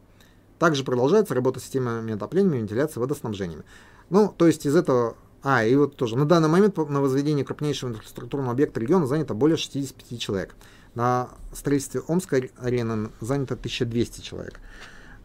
[0.60, 3.64] Также продолжается работа системами отопления, вентиляции, водоснабжения.
[4.10, 6.18] Ну, то есть из этого а, и вот тоже.
[6.18, 10.56] На данный момент на возведении крупнейшего инфраструктурного объекта региона занято более 65 человек.
[10.96, 14.60] На строительстве Омской арены занято 1200 человек.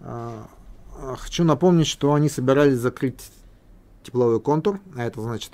[0.00, 0.48] А,
[0.96, 3.30] а, хочу напомнить, что они собирались закрыть
[4.04, 5.52] тепловой контур, а это значит,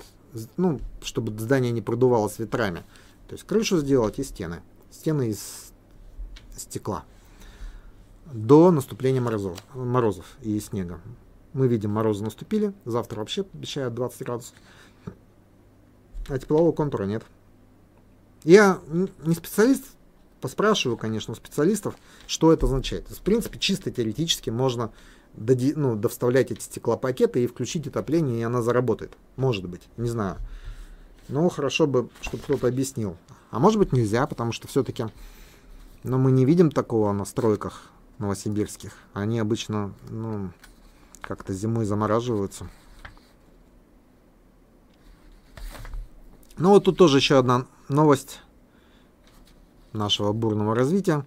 [0.57, 2.83] ну, чтобы здание не продувалось ветрами.
[3.27, 4.61] То есть крышу сделать и стены.
[4.91, 5.71] Стены из
[6.55, 7.05] стекла.
[8.31, 10.99] До наступления морозов, морозов и снега.
[11.53, 12.73] Мы видим, морозы наступили.
[12.85, 14.55] Завтра вообще обещают 20 градусов.
[16.27, 17.23] А теплового контура нет.
[18.43, 18.79] Я
[19.23, 19.83] не специалист,
[20.39, 21.95] поспрашиваю, конечно, у специалистов,
[22.27, 23.07] что это означает.
[23.07, 24.91] В принципе, чисто теоретически можно
[25.33, 29.13] доди, ну, довставлять эти стеклопакеты и включить отопление, и она заработает.
[29.35, 30.37] Может быть, не знаю.
[31.27, 33.17] Но хорошо бы, чтобы кто-то объяснил.
[33.51, 35.05] А может быть нельзя, потому что все-таки
[36.03, 38.93] но мы не видим такого на стройках новосибирских.
[39.13, 40.51] Они обычно, ну,
[41.31, 42.67] как-то зимой замораживаются.
[46.57, 48.41] Ну вот тут тоже еще одна новость
[49.93, 51.25] нашего бурного развития.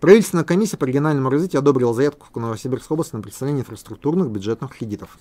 [0.00, 5.16] Правительственная комиссия по региональному развитию одобрила заявку в Новосибирской области на представление инфраструктурных бюджетных кредитов.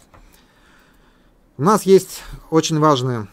[1.58, 3.28] У нас есть очень важные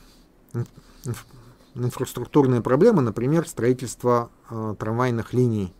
[1.74, 5.72] инфраструктурные проблемы, например, строительство э, трамвайных линий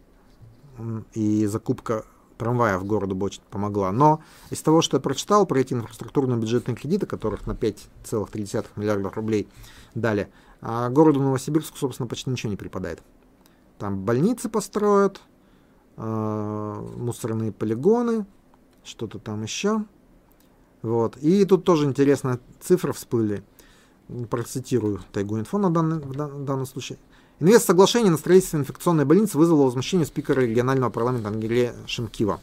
[1.13, 2.07] и закупка
[2.39, 3.93] трамваев городу бы очень помогла.
[3.93, 9.17] Но из того, что я прочитал про эти инфраструктурные бюджетные кредиты, которых на 5,3 миллиардов
[9.17, 9.49] рублей
[9.95, 10.29] дали,
[10.61, 13.03] а городу Новосибирску, собственно, почти ничего не припадает.
[13.79, 15.21] Там больницы построят,
[15.97, 18.27] э, мусорные полигоны,
[18.83, 19.85] что-то там еще.
[20.83, 21.17] Вот.
[21.19, 23.43] И тут тоже интересная цифра всплыли.
[24.31, 26.99] Процитирую Тайгу Инфо на данный, в данном случае.
[27.41, 32.41] Инвест соглашения на строительство инфекционной больницы вызвало возмущение спикера регионального парламента Ангелия Шимкива.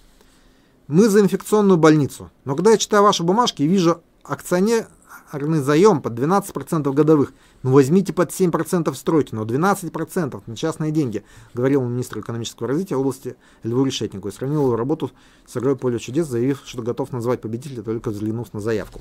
[0.88, 2.30] Мы за инфекционную больницу.
[2.44, 7.32] Но когда я читаю ваши бумажки и вижу акционерный заем под 12% годовых,
[7.64, 11.24] ну возьмите под 7% стройте, но 12% на частные деньги,
[11.54, 15.10] говорил министр экономического развития области Льву Решетнику и сравнил его работу
[15.48, 19.00] с игрой «Поле чудес», заявив, что готов назвать победителя, только взглянув на заявку.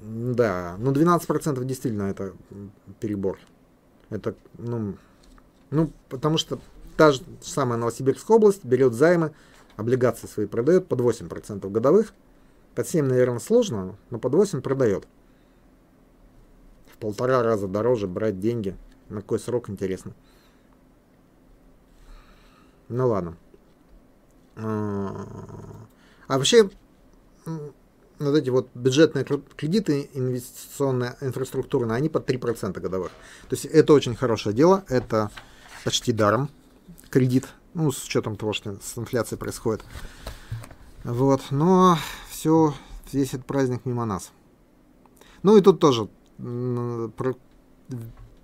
[0.00, 2.32] Да, ну 12% действительно это
[2.98, 3.38] перебор.
[4.10, 4.96] Это, ну,
[5.70, 6.58] ну, потому что
[6.96, 9.32] та же самая Новосибирская область берет займы,
[9.76, 12.12] облигации свои продает под 8% годовых.
[12.74, 15.06] Под 7, наверное, сложно, но под 8 продает.
[16.92, 18.76] В полтора раза дороже брать деньги.
[19.08, 20.12] На какой срок, интересно.
[22.88, 23.36] Ну ладно.
[24.56, 25.26] А,
[26.26, 26.68] а вообще,
[28.20, 29.24] вот эти вот бюджетные
[29.56, 33.10] кредиты инвестиционные, инфраструктурные, они под 3% годовых.
[33.48, 35.30] То есть это очень хорошее дело, это
[35.84, 36.50] почти даром
[37.08, 39.84] кредит, ну, с учетом того, что с инфляцией происходит.
[41.02, 41.96] Вот, но
[42.28, 42.74] все,
[43.10, 44.32] весь этот праздник мимо нас.
[45.42, 47.34] Ну и тут тоже про,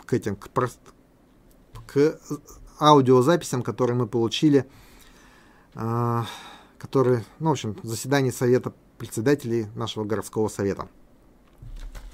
[0.07, 0.69] к этим, к, про,
[1.87, 2.19] к
[2.81, 4.67] аудиозаписям, которые мы получили,
[5.75, 6.23] э,
[6.79, 10.89] которые, ну, в общем, заседание Совета председателей нашего городского совета.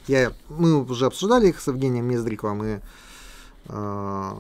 [0.06, 2.80] Я, мы уже обсуждали их с Евгением Мездриковым и
[3.68, 4.32] э,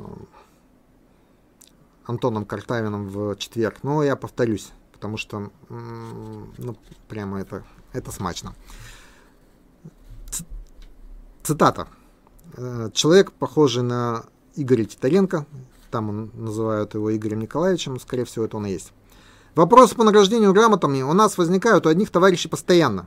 [2.04, 6.76] Антоном Картавиным в четверг, но я повторюсь, потому что ну,
[7.08, 8.54] прямо это, это смачно.
[11.42, 11.88] Цитата.
[12.56, 14.24] «Э, человек, похожий на
[14.54, 15.46] Игоря Титаренко,
[15.90, 18.92] там называют его Игорем Николаевичем, скорее всего, это он и есть.
[19.54, 23.06] Вопросы по награждению грамотами у нас возникают у одних товарищей постоянно.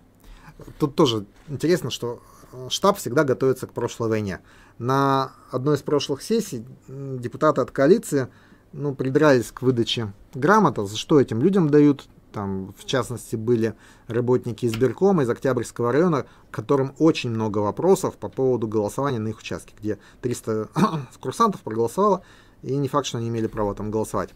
[0.78, 4.42] Тут тоже интересно, что э, штаб всегда готовится к прошлой войне.
[4.78, 8.28] На одной из прошлых сессий депутаты от коалиции
[8.74, 12.08] ну, придрались к выдаче грамота, за что этим людям дают.
[12.32, 13.74] Там, в частности, были
[14.08, 19.74] работники избиркома из Октябрьского района, которым очень много вопросов по поводу голосования на их участке,
[19.80, 20.70] где 300
[21.20, 22.24] курсантов проголосовало,
[22.62, 24.32] и не факт, что они имели право там голосовать.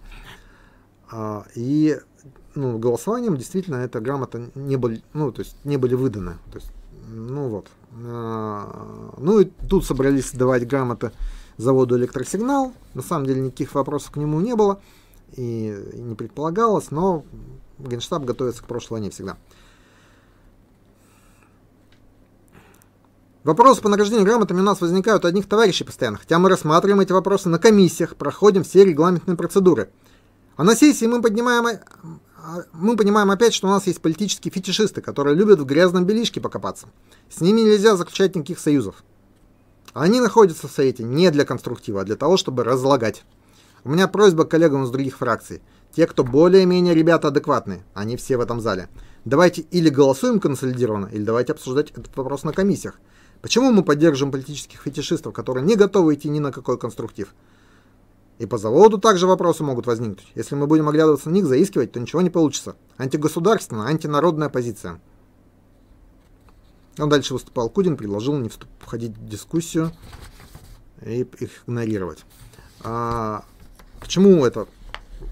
[1.12, 2.00] А, и
[2.56, 6.38] ну, голосованием действительно эта грамота не были, ну, то есть не были выданы.
[6.52, 6.72] То есть,
[7.08, 7.68] ну вот.
[8.06, 11.12] А, ну и тут собрались давать грамоты
[11.58, 12.74] заводу электросигнал.
[12.94, 14.82] На самом деле никаких вопросов к нему не было
[15.36, 17.26] и, не предполагалось, но
[17.80, 19.38] Генштаб готовится к прошлой войне всегда.
[23.44, 27.14] Вопросы по награждению грамотами у нас возникают у одних товарищей постоянно, хотя мы рассматриваем эти
[27.14, 29.90] вопросы на комиссиях, проходим все регламентные процедуры–
[30.60, 35.00] а на сессии мы поднимаем, а, мы понимаем опять, что у нас есть политические фетишисты,
[35.00, 36.90] которые любят в грязном белишке покопаться.
[37.30, 39.06] С ними нельзя заключать никаких союзов.
[39.94, 43.24] Они находятся в Совете не для конструктива, а для того, чтобы разлагать.
[43.86, 45.62] У меня просьба к коллегам из других фракций.
[45.96, 48.90] Те, кто более-менее ребята адекватные, они все в этом зале.
[49.24, 53.00] Давайте или голосуем консолидированно, или давайте обсуждать этот вопрос на комиссиях.
[53.42, 57.34] Почему мы поддерживаем политических фетишистов, которые не готовы идти ни на какой конструктив?
[58.40, 60.26] И по заводу также вопросы могут возникнуть.
[60.34, 62.78] Если мы будем оглядываться на них, заискивать, то ничего не получится.
[62.98, 65.02] Антигосударственная, антинародная позиция.
[66.98, 69.92] Он дальше выступал Кудин, предложил не входить в дискуссию
[71.02, 72.24] и их игнорировать.
[72.82, 73.44] А,
[74.00, 74.68] почему это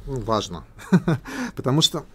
[0.06, 0.66] важно?
[1.56, 2.06] Потому что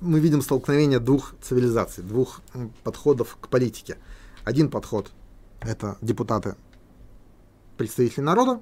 [0.00, 2.40] мы видим столкновение двух цивилизаций, двух
[2.82, 3.98] подходов к политике.
[4.44, 5.12] Один подход–
[5.60, 6.56] это депутаты,
[7.76, 8.60] представители народа,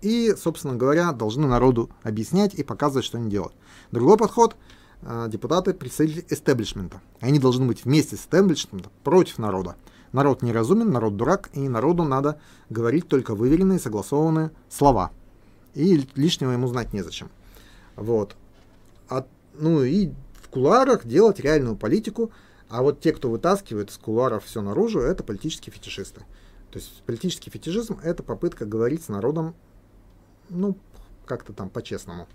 [0.00, 3.54] и, собственно говоря, должны народу объяснять и показывать, что они делают.
[3.90, 4.56] Другой подход
[5.02, 7.00] э,– депутаты представители эстеблишмента.
[7.20, 9.76] Они должны быть вместе с эстеблишментом против народа.
[10.12, 12.40] Народ неразумен, народ дурак, и народу надо
[12.70, 15.10] говорить только выверенные, согласованные слова.
[15.74, 17.30] И лишнего ему знать незачем.
[17.96, 18.36] Вот.
[19.08, 19.26] А,
[19.58, 20.10] ну и
[20.42, 22.30] в кулуарах делать реальную политику,
[22.68, 26.20] а вот те, кто вытаскивает из кулуаров все наружу, это политические фетишисты.
[26.70, 29.54] То есть политический фетишизм– это попытка говорить с народом
[30.48, 30.76] ну,
[31.26, 32.26] как-то там по-честному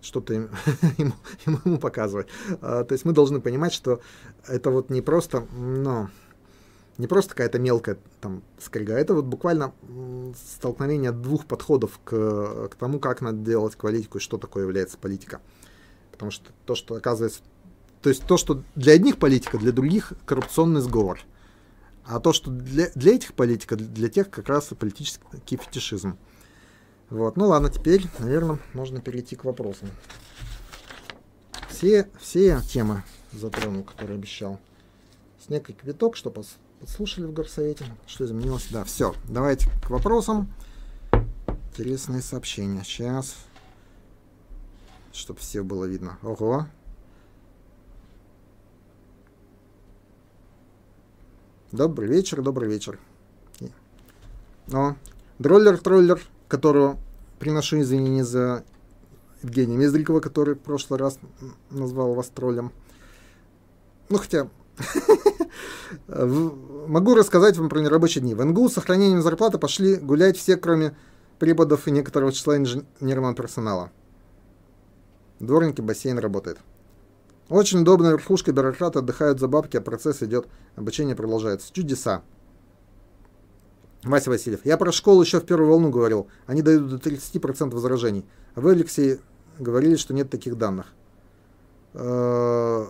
[0.00, 0.34] что-то
[0.98, 1.14] ему,
[1.46, 2.26] ему, показывать.
[2.60, 4.00] А, то есть мы должны понимать, что
[4.46, 6.08] это вот не просто, ну,
[6.98, 9.72] не просто какая-то мелкая там скрига, это вот буквально
[10.56, 15.40] столкновение двух подходов к, к тому, как надо делать политику и что такое является политика.
[16.10, 17.40] Потому что то, что оказывается
[18.02, 21.20] то есть то, что для одних политика, для других коррупционный сговор.
[22.04, 26.18] А то, что для, для этих политика, для тех как раз и политический фетишизм.
[27.12, 27.36] Вот.
[27.36, 29.90] Ну ладно, теперь, наверное, можно перейти к вопросам.
[31.68, 33.02] Все, все темы
[33.32, 34.58] затронул, которые обещал.
[35.38, 37.84] Снег и квиток, что подслушали в горсовете.
[38.06, 38.68] Что изменилось?
[38.70, 39.14] Да, все.
[39.28, 40.50] Давайте к вопросам.
[41.72, 42.82] Интересные сообщения.
[42.82, 43.36] Сейчас.
[45.12, 46.16] Чтобы все было видно.
[46.22, 46.66] Ого.
[51.72, 52.98] Добрый вечер, добрый вечер.
[54.72, 54.94] О,
[55.38, 56.22] дроллер-троллер,
[56.52, 56.98] которого
[57.38, 58.62] приношу извинения за
[59.42, 61.18] Евгения Мездрикова, который в прошлый раз
[61.70, 62.72] назвал вас троллем.
[64.10, 64.48] Ну, хотя...
[66.08, 68.34] Могу рассказать вам про нерабочие дни.
[68.34, 70.94] В НГУ с сохранением зарплаты пошли гулять все, кроме
[71.38, 73.90] преподов и некоторого числа инженерного персонала.
[75.40, 76.58] Дворники, бассейн работает.
[77.48, 81.72] Очень удобно, верхушка бюрократы отдыхают за бабки, а процесс идет, обучение продолжается.
[81.72, 82.22] Чудеса.
[84.04, 84.60] Вася Васильев.
[84.64, 86.28] Я про школу еще в первую волну говорил.
[86.46, 88.24] Они дают до 30% возражений.
[88.54, 89.20] А вы, Алексей,
[89.58, 90.86] говорили, что нет таких данных.
[91.94, 92.86] Э,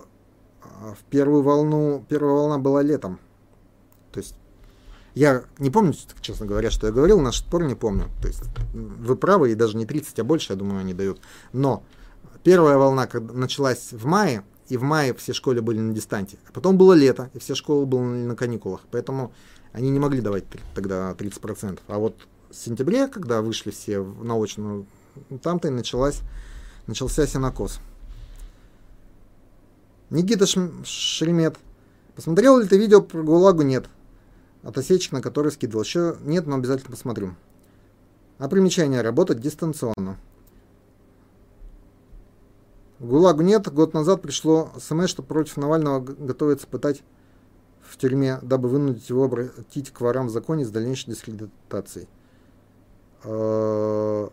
[0.93, 3.19] в первую волну, первая волна была летом.
[4.11, 4.35] То есть
[5.15, 8.05] я не помню, честно говоря, что я говорил, на пор не помню.
[8.21, 8.41] То есть
[8.73, 11.21] вы правы, и даже не 30, а больше, я думаю, они дают.
[11.51, 11.83] Но
[12.43, 16.37] первая волна началась в мае, и в мае все школы были на дистанте.
[16.47, 18.81] А потом было лето, и все школы были на каникулах.
[18.89, 19.33] Поэтому
[19.73, 21.79] они не могли давать тогда 30%.
[21.87, 22.15] А вот
[22.49, 24.85] в сентябре, когда вышли все в научную,
[25.41, 26.21] там-то и началась,
[26.87, 27.79] начался синокос.
[30.11, 31.57] Никита Шеремет.
[32.15, 33.63] Посмотрел ли ты видео про ГУЛАГу?
[33.63, 33.87] Нет.
[34.61, 35.83] От осечек, на которые скидывал.
[35.83, 37.35] Еще нет, но обязательно посмотрю.
[38.37, 39.01] А примечание.
[39.01, 40.19] Работать дистанционно.
[42.99, 43.73] ГУЛАГу нет.
[43.73, 47.01] Год назад пришло смс, что против Навального готовится пытать
[47.93, 52.07] в тюрьме, дабы вынудить его обратить к ворам в законе с дальнейшей дискредитацией.
[53.23, 54.31] А,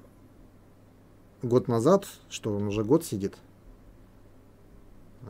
[1.43, 3.37] год назад, что он уже год сидит.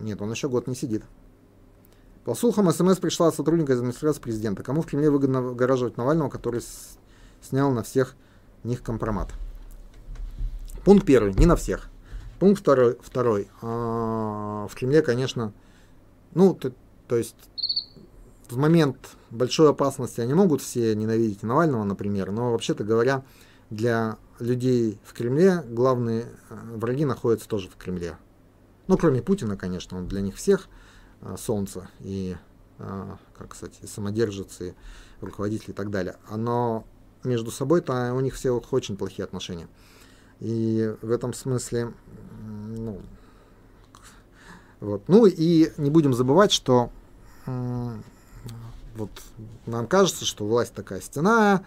[0.00, 1.02] Нет, он еще год не сидит.
[2.24, 4.62] По слухам, СМС пришла от сотрудника администрации президента.
[4.62, 6.62] Кому в Кремле выгодно выгораживать Навального, который
[7.42, 8.14] снял на всех
[8.62, 9.32] них компромат?
[10.84, 11.34] Пункт первый.
[11.34, 11.88] Не на всех.
[12.38, 12.96] Пункт второй.
[13.02, 13.48] второй.
[13.60, 15.52] А, в Кремле, конечно,
[16.32, 16.72] ну, то,
[17.08, 17.34] то есть
[18.50, 18.96] в момент
[19.30, 23.24] большой опасности они могут все ненавидеть Навального, например, но вообще-то говоря,
[23.70, 28.16] для людей в Кремле главные э, враги находятся тоже в Кремле.
[28.88, 30.68] Ну, кроме Путина, конечно, он для них всех
[31.20, 32.36] э, солнце и,
[32.78, 34.74] э, как сказать, и самодержец, и
[35.20, 36.16] руководитель и так далее.
[36.34, 36.84] Но
[37.22, 39.68] между собой-то у них всех очень плохие отношения.
[40.40, 41.92] И в этом смысле,
[42.42, 43.00] ну,
[44.80, 45.02] вот.
[45.08, 46.90] Ну и не будем забывать, что
[48.96, 49.10] вот
[49.66, 51.64] нам кажется, что власть такая стена,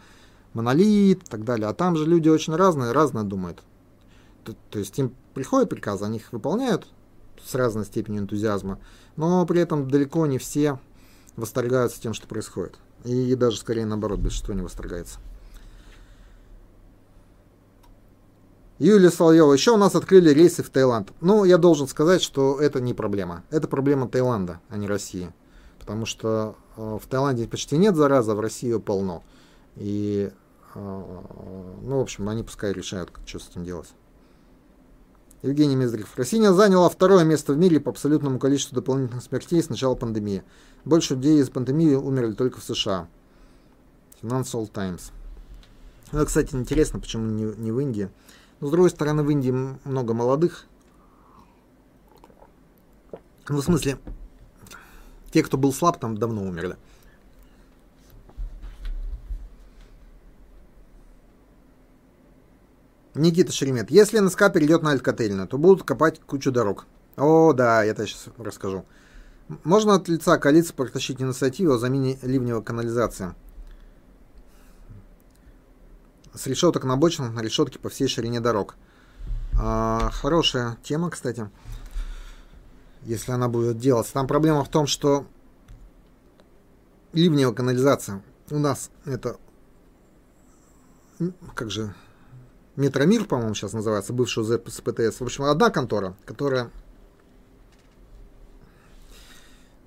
[0.53, 3.63] монолит и так далее, а там же люди очень разные, разное думают.
[4.43, 6.87] То, то есть им приходят приказы, они их выполняют
[7.43, 8.79] с разной степенью энтузиазма,
[9.15, 10.79] но при этом далеко не все
[11.35, 12.77] восторгаются тем, что происходит.
[13.03, 15.19] И даже скорее наоборот, большинство не восторгается.
[18.79, 21.11] Юлия Соловьева, еще у нас открыли рейсы в Таиланд.
[21.21, 23.43] Ну, я должен сказать, что это не проблема.
[23.49, 25.31] Это проблема Таиланда, а не России.
[25.83, 29.21] Потому что э, в Таиланде почти нет заразы, а в России ее полно.
[29.75, 30.31] И,
[30.75, 30.79] э,
[31.81, 33.89] ну, в общем, они пускай решают, что с этим делать.
[35.41, 36.07] Евгений Мездрев.
[36.15, 40.43] Россия заняла второе место в мире по абсолютному количеству дополнительных смертей с начала пандемии.
[40.85, 43.09] Больше людей из пандемии умерли только в США.
[44.21, 45.11] Financial Times.
[46.13, 48.09] Ну, кстати, интересно, почему не, не в Индии.
[48.61, 49.53] Но, с другой стороны, в Индии
[49.83, 50.65] много молодых.
[53.49, 53.97] Ну, в смысле,
[55.33, 56.77] те, кто был слаб, там давно умерли.
[63.15, 63.89] Никита Шеремет.
[63.89, 66.85] Если НСК перейдет на Алькотельную, то будут копать кучу дорог.
[67.17, 68.85] О, да, я это сейчас расскажу.
[69.63, 73.33] Можно от лица коалиции протащить инициативу о замене ливневой канализации.
[76.33, 78.75] С решеток на обочинах на решетке по всей ширине дорог.
[79.59, 81.49] А, хорошая тема, кстати
[83.05, 84.13] если она будет делаться.
[84.13, 85.25] Там проблема в том, что
[87.13, 89.37] ливневая канализация у нас это
[91.55, 91.93] как же
[92.75, 95.19] Метромир, по-моему, сейчас называется, бывший ЗПТС.
[95.19, 96.71] В общем, одна контора, которая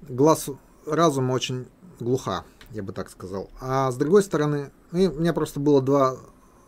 [0.02, 0.48] глаз
[0.86, 1.66] разума очень
[1.98, 3.50] глуха, я бы так сказал.
[3.60, 6.16] А с другой стороны, у меня просто было два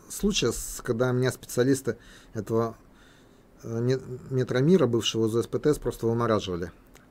[0.09, 1.99] случая, когда меня специалисты
[2.35, 2.77] этого
[3.63, 3.99] Э,
[4.31, 6.71] Метромира, бывшего ЗСПТС, просто вымораживали.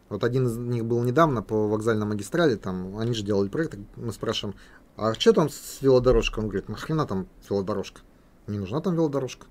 [0.10, 4.14] Вот один из них был недавно по вокзальной магистрали, там они же делали проект, мы
[4.14, 4.56] спрашиваем,
[4.96, 6.44] а что там с велодорожкой?
[6.44, 8.02] Он говорит, нахрена там велодорожка?
[8.48, 9.48] Не нужна там велодорожка.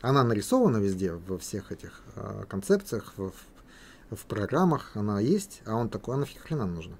[0.00, 3.30] Она нарисована везде, во всех этих э, концепциях, в,
[4.10, 6.96] в, в программах, она есть, а он такой, а нафиг хрена нужна?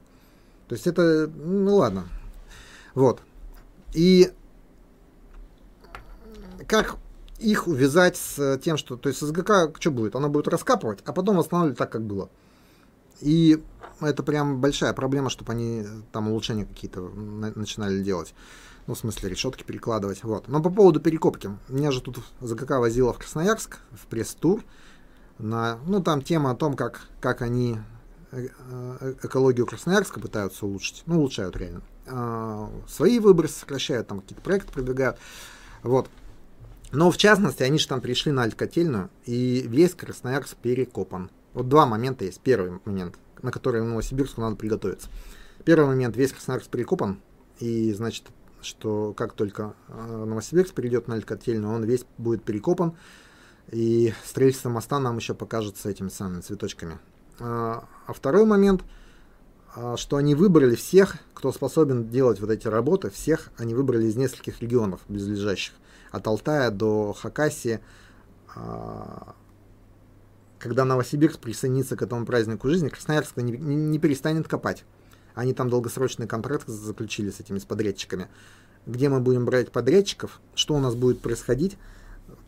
[0.68, 2.04] То есть это, ну ладно.
[2.94, 3.20] Вот.
[3.94, 4.32] И
[6.66, 6.96] как
[7.38, 10.16] их увязать с тем, что, то есть СГК что будет?
[10.16, 12.30] Она будет раскапывать, а потом восстанавливать так, как было.
[13.20, 13.62] И
[14.00, 18.34] это прям большая проблема, чтобы они там улучшения какие-то начинали делать.
[18.86, 20.24] Ну, в смысле, решетки перекладывать.
[20.24, 20.48] Вот.
[20.48, 21.50] Но по поводу перекопки.
[21.68, 24.62] Меня же тут ЗКК возила в Красноярск, в пресс-тур.
[25.38, 27.78] На, ну, там тема о том, как, как они
[28.30, 28.48] э,
[29.00, 31.02] э, экологию Красноярска пытаются улучшить.
[31.06, 31.82] Ну, улучшают реально.
[32.06, 35.16] А, свои выбросы сокращают, там какие-то проекты продвигают.
[35.82, 36.08] Вот.
[36.94, 41.30] Но, в частности, они же там пришли на Альткотельную, и весь Красноярск перекопан.
[41.52, 42.40] Вот два момента есть.
[42.40, 45.08] Первый момент, на который Новосибирску надо приготовиться.
[45.64, 47.20] Первый момент, весь Красноярск перекопан,
[47.58, 48.26] и, значит,
[48.62, 52.96] что как только э, Новосибирск перейдет на Альткотельную, он весь будет перекопан,
[53.70, 56.98] и строительство моста нам еще покажется этими самыми цветочками.
[57.40, 58.82] А, а второй момент,
[59.74, 64.16] а, что они выбрали всех, кто способен делать вот эти работы, всех они выбрали из
[64.16, 65.74] нескольких регионов близлежащих,
[66.14, 67.80] от Алтая до Хакасии,
[68.54, 69.34] а,
[70.58, 74.84] когда Новосибирск присоединится к этому празднику жизни, Красноярск не, не, не перестанет копать.
[75.34, 78.28] Они там долгосрочный контракт заключили с этими с подрядчиками.
[78.86, 81.76] Где мы будем брать подрядчиков, что у нас будет происходить.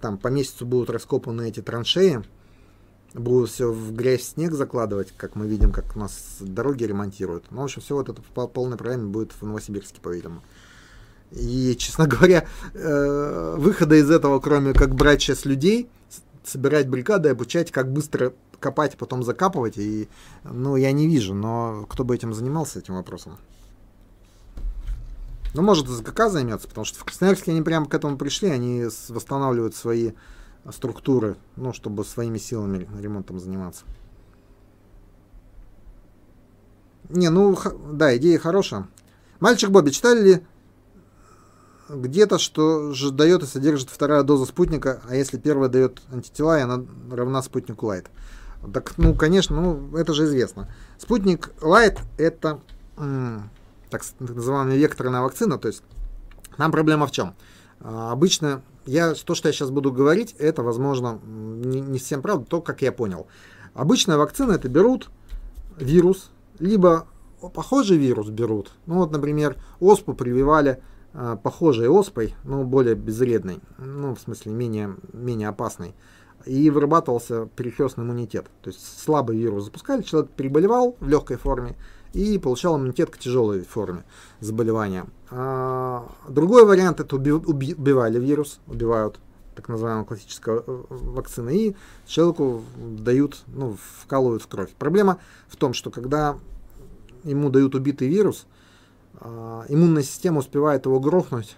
[0.01, 2.23] Там по месяцу будут раскопаны эти траншеи,
[3.15, 7.47] будут все в грязь, снег закладывать, как мы видим, как у нас дороги ремонтируют.
[7.51, 10.43] Ну, в общем, все вот это по полной программе будет в Новосибирске, по-видимому.
[11.33, 15.89] И, честно говоря, э, выхода из этого, кроме как брать сейчас людей,
[16.45, 20.09] собирать бригады, обучать, как быстро копать, потом закапывать, и,
[20.45, 23.37] ну, я не вижу, но кто бы этим занимался, этим вопросом?
[25.55, 29.75] Ну, может, СГК займется, потому что в Красноярске они прямо к этому пришли, они восстанавливают
[29.75, 30.13] свои
[30.71, 33.85] структуры, ну, чтобы своими силами ремонтом заниматься.
[37.09, 37.57] Не, ну,
[37.93, 38.89] да, идея хорошая.
[39.39, 40.47] Мальчик Бобби, читали ли
[41.89, 46.63] где-то, что же дает и содержит вторая доза спутника, а если первая дает антитела, и
[46.63, 48.07] она равна спутнику Лайт.
[48.73, 50.69] Так, ну, конечно, ну, это же известно.
[50.99, 52.61] Спутник Лайт это
[53.91, 55.83] так называемая векторная вакцина, то есть
[56.59, 57.35] нам проблема в чем?
[57.81, 62.47] А, обычно я, то, что я сейчас буду говорить, это, возможно, не, не совсем правда,
[62.47, 63.27] то, как я понял.
[63.75, 65.11] Обычная вакцина это берут
[65.79, 67.07] вирус, либо
[67.55, 68.73] похожий вирус берут.
[68.87, 70.83] Ну вот, например, оспу прививали
[71.43, 75.95] похожей оспой, но более безвредной, ну, в смысле, менее, менее опасной.
[76.45, 78.47] И вырабатывался перекрестный иммунитет.
[78.63, 81.77] То есть слабый вирус запускали, человек переболевал в легкой форме
[82.13, 84.05] и получал иммунитет к тяжелой форме
[84.41, 85.07] заболевания.
[85.31, 89.19] А, другой вариант это уби, уби, убивали вирус, убивают
[89.57, 91.75] так называемая классическая э, вакцина, и
[92.07, 94.71] человеку дают, ну, вкалывают в кровь.
[94.79, 96.37] Проблема в том, что когда
[97.25, 98.56] ему дают убитый вирус, а,
[99.21, 101.57] иммунная система успевает его грохнуть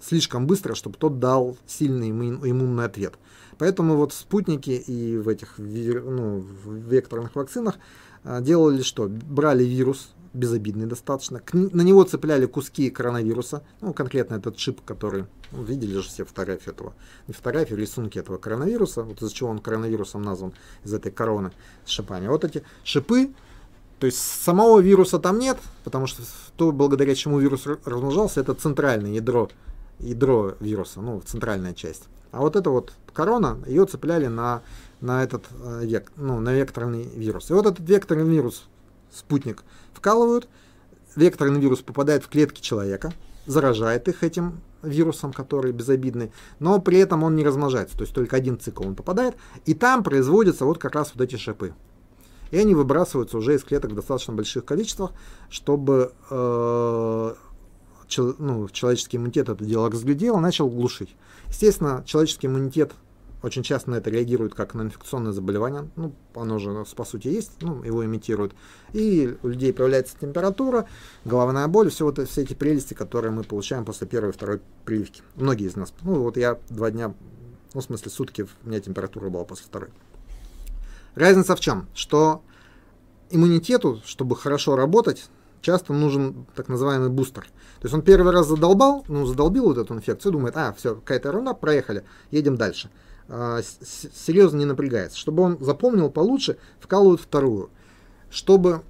[0.00, 3.14] слишком быстро, чтобы тот дал сильный иммунный ответ.
[3.58, 7.76] Поэтому вот спутники и в этих ну, в векторных вакцинах
[8.24, 9.08] а, делали что?
[9.08, 15.62] Брали вирус, безобидный достаточно, на него цепляли куски коронавируса, ну, конкретно этот шип, который, ну,
[15.62, 16.94] видели же все фотографии этого,
[17.28, 20.52] не фотографии, рисунки этого коронавируса, вот из-за чего он коронавирусом назван,
[20.82, 21.52] из этой короны
[21.84, 22.26] с шипами.
[22.26, 23.32] Вот эти шипы
[23.98, 26.22] то есть самого вируса там нет, потому что
[26.56, 29.48] то, благодаря чему вирус размножался, это центральное ядро,
[29.98, 32.04] ядро вируса, ну, центральная часть.
[32.32, 34.62] А вот эта вот корона, ее цепляли на,
[35.00, 37.50] на этот э, век, ну, на векторный вирус.
[37.50, 38.64] И вот этот векторный вирус,
[39.12, 40.48] спутник, вкалывают,
[41.14, 43.12] векторный вирус попадает в клетки человека,
[43.46, 48.36] заражает их этим вирусом, который безобидный, но при этом он не размножается, то есть только
[48.36, 51.74] один цикл он попадает, и там производятся вот как раз вот эти шипы
[52.54, 55.10] и они выбрасываются уже из клеток в достаточно больших количествах,
[55.50, 57.34] чтобы э,
[58.06, 61.16] чел, ну, человеческий иммунитет это дело разглядел и начал глушить.
[61.48, 62.92] Естественно, человеческий иммунитет
[63.42, 65.90] очень часто на это реагирует как на инфекционное заболевание.
[65.96, 68.54] Ну, оно же, по сути, есть, ну, его имитируют.
[68.92, 70.86] И у людей появляется температура,
[71.24, 75.22] головная боль, все, вот, все эти прелести, которые мы получаем после первой и второй прививки.
[75.34, 75.92] Многие из нас.
[76.02, 77.14] Ну, вот я два дня,
[77.74, 79.90] ну, в смысле, сутки у меня температура была после второй.
[81.14, 81.88] Разница в чем?
[81.94, 82.42] Что
[83.30, 85.28] иммунитету, чтобы хорошо работать,
[85.60, 87.44] часто нужен так называемый бустер.
[87.44, 91.28] То есть он первый раз задолбал, ну, задолбил вот эту инфекцию, думает, а, все, какая-то
[91.28, 92.90] ерунда, проехали, едем дальше.
[93.28, 95.18] а, серьезно не напрягается.
[95.18, 97.70] Чтобы он запомнил получше, вкалывают вторую.
[98.30, 98.82] Чтобы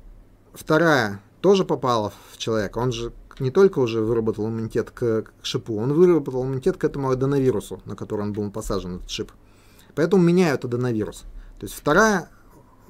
[0.52, 5.76] вторая тоже попала в человека, он же не только уже выработал иммунитет к, к шипу,
[5.76, 9.32] он выработал иммунитет к этому аденовирусу, на который он был посажен, этот шип.
[9.94, 11.24] Поэтому меняют аденовирус.
[11.58, 12.28] То есть вторая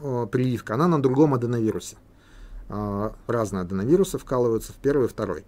[0.00, 1.96] о, прививка, она на другом аденовирусе.
[2.68, 5.44] Э, разные аденовирусы вкалываются в первый и второй.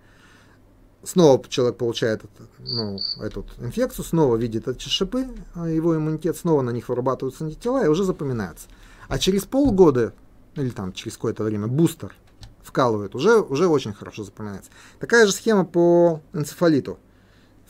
[1.03, 2.23] Снова человек получает
[2.59, 7.85] ну, эту инфекцию, снова видит эти шипы, а, его иммунитет, снова на них вырабатываются антитела
[7.85, 8.69] и уже запоминается.
[9.09, 10.15] А через полгода,
[10.57, 12.15] или там через какое-то время, бустер
[12.63, 14.71] вкалывает, уже, уже очень хорошо запоминается.
[14.99, 16.99] Такая же схема по энцефалиту.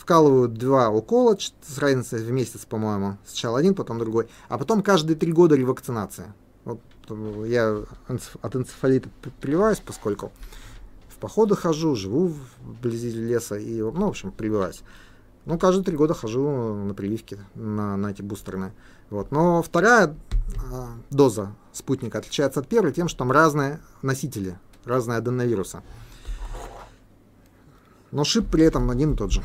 [0.07, 3.19] Вкалывают два укола с разницей в месяц, по-моему.
[3.27, 4.29] Сначала один, потом другой.
[4.49, 6.33] А потом каждые три года ревакцинация.
[6.65, 6.79] Вот
[7.45, 7.83] я
[8.41, 9.09] от энцефалита
[9.41, 10.31] прививаюсь, поскольку
[11.09, 14.85] в походы хожу, живу вблизи леса и, ну, в общем, прививаюсь.
[15.45, 18.73] Ну, каждые три года хожу на прививки, на, на эти бустерные.
[19.11, 19.33] Вот.
[19.33, 20.15] Но вторая
[20.71, 25.83] э, доза спутника отличается от первой тем, что там разные носители, разные аденовируса.
[28.13, 29.43] Но шип при этом один и тот же.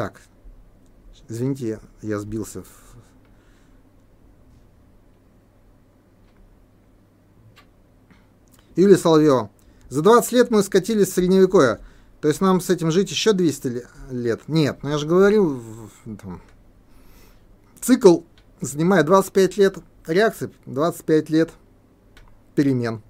[0.00, 0.22] Так,
[1.28, 2.64] извините, я, сбился.
[8.76, 9.50] Юлия Соловьева.
[9.90, 11.80] За 20 лет мы скатились в средневековье.
[12.22, 14.40] То есть нам с этим жить еще 200 лет?
[14.48, 15.60] Нет, ну я же говорил,
[16.06, 16.40] там,
[17.82, 18.20] цикл
[18.62, 19.76] занимает 25 лет
[20.06, 21.50] реакции, 25 лет
[22.54, 23.02] перемен.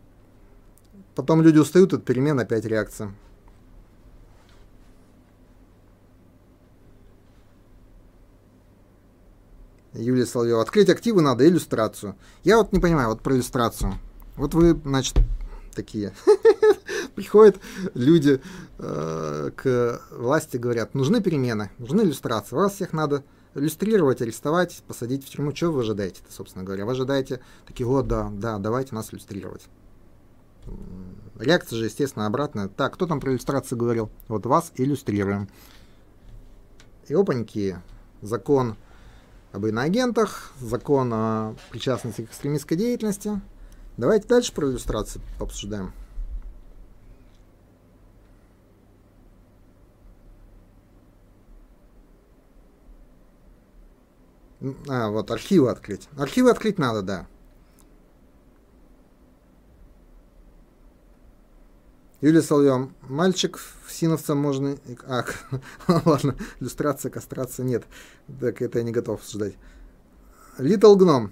[1.15, 3.15] Потом люди устают от перемен, опять реакция.
[10.01, 10.63] Юлия Соловьева.
[10.63, 12.17] Открыть активы надо, иллюстрацию.
[12.43, 13.95] Я вот не понимаю, вот про иллюстрацию.
[14.37, 15.17] Вот вы, значит,
[15.75, 16.13] такие.
[17.15, 17.59] Приходят
[17.95, 18.41] люди
[18.79, 22.57] э, к власти, говорят, нужны перемены, нужны иллюстрации.
[22.57, 23.25] Вас всех надо
[23.55, 25.53] иллюстрировать, арестовать, посадить в тюрьму.
[25.53, 26.87] Чего вы ожидаете-то, собственно говоря?
[26.87, 29.63] Вы ожидаете такие, вот, да, да, давайте нас иллюстрировать.
[31.39, 32.69] Реакция же, естественно, обратная.
[32.69, 34.11] Так, кто там про иллюстрации говорил?
[34.29, 35.49] Вот вас иллюстрируем.
[37.09, 37.79] И опаньки,
[38.23, 38.77] закон
[39.53, 43.41] об иноагентах, закон о причастности к экстремистской деятельности.
[43.97, 45.93] Давайте дальше про иллюстрации пообсуждаем.
[54.89, 56.09] А, вот архивы открыть.
[56.17, 57.27] Архивы открыть надо, да.
[62.21, 64.77] Юлия Соловьева, мальчик в синовца можно...
[65.07, 65.25] А,
[66.05, 67.85] ладно, иллюстрация, кастрация нет.
[68.41, 69.55] Так это я не готов обсуждать.
[70.59, 71.31] Little Gnome.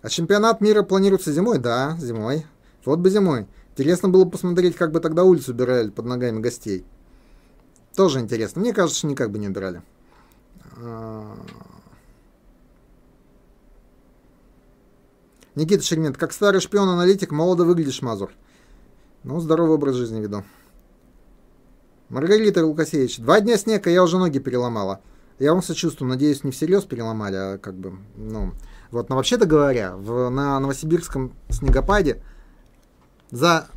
[0.00, 1.58] А чемпионат мира планируется зимой?
[1.58, 2.46] Да, зимой.
[2.86, 3.46] Вот бы зимой.
[3.72, 6.86] Интересно было посмотреть, как бы тогда улицу убирали под ногами гостей.
[7.94, 8.62] Тоже интересно.
[8.62, 9.82] Мне кажется, никак бы не убирали.
[10.78, 11.36] А.
[15.54, 18.30] Никита Шермент, как старый шпион-аналитик, молодо выглядишь, Мазур.
[19.22, 20.44] Ну, здоровый образ жизни веду.
[22.08, 25.00] Маргарита Лукасевич, два дня снега, я уже ноги переломала.
[25.38, 28.52] Я вам сочувствую, надеюсь, не всерьез переломали, а как бы, ну...
[28.90, 32.22] Вот, но вообще-то говоря, в, на Новосибирском снегопаде
[33.30, 33.68] за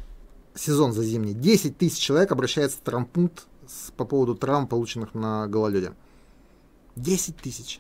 [0.56, 5.48] сезон, за зимний, 10 тысяч человек обращается в травмпункт с, по поводу травм, полученных на
[5.48, 5.94] гололеде.
[6.96, 7.80] 10 тысяч.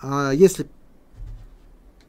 [0.00, 0.68] А если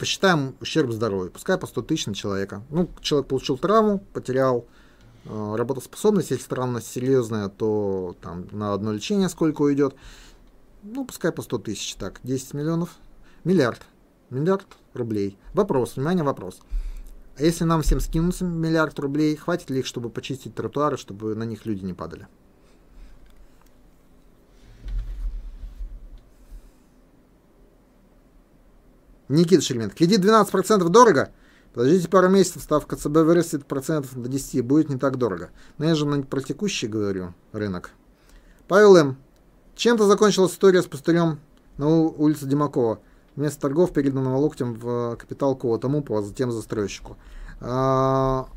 [0.04, 2.62] посчитаем ущерб здоровью, пускай по 100 тысяч на человека.
[2.70, 4.68] Ну, человек получил травму, потерял
[5.24, 9.96] э, работоспособность, если травма серьезная, то там на одно лечение сколько уйдет.
[10.84, 12.98] Ну, пускай по 100 тысяч, так, 10 миллионов,
[13.46, 13.84] миллиард,
[14.30, 15.38] миллиард рублей.
[15.54, 16.60] Вопрос, внимание, вопрос.
[17.38, 21.44] А если нам всем скинуться миллиард рублей, хватит ли их, чтобы почистить тротуары, чтобы на
[21.44, 22.28] них люди не падали?
[29.34, 29.96] Никита Шельменко.
[29.96, 31.32] Кредит 12% дорого?
[31.74, 35.50] Подождите пару месяцев, ставка ЦБ вырастет процентов до 10, будет не так дорого.
[35.80, 37.92] Но я же про текущий говорю рынок.
[38.68, 39.18] Павел М.
[39.76, 41.40] Чем-то закончилась история с пустырем
[41.78, 43.00] на улице Димакова.
[43.36, 47.18] Вместо торгов переданного локтем в капитал кого-то МУПа, а затем застройщику.
[47.60, 48.48] А,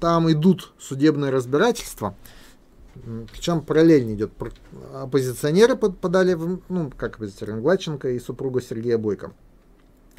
[0.00, 2.14] там идут судебные разбирательства.
[3.32, 4.32] Причем параллельно идет.
[4.94, 6.38] Оппозиционеры подали,
[6.70, 9.32] ну, как оппозиционер, Гладченко и супруга Сергея Бойко.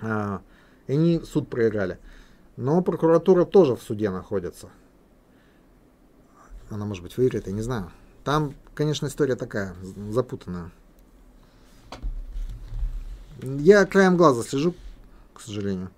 [0.01, 0.41] А,
[0.87, 1.99] и они суд проиграли.
[2.57, 4.69] Но прокуратура тоже в суде находится.
[6.69, 7.91] Она, может быть, выиграет, я не знаю.
[8.23, 9.75] Там, конечно, история такая,
[10.11, 10.71] запутанная.
[13.41, 14.75] Я краем глаза слежу
[15.41, 15.89] к сожалению.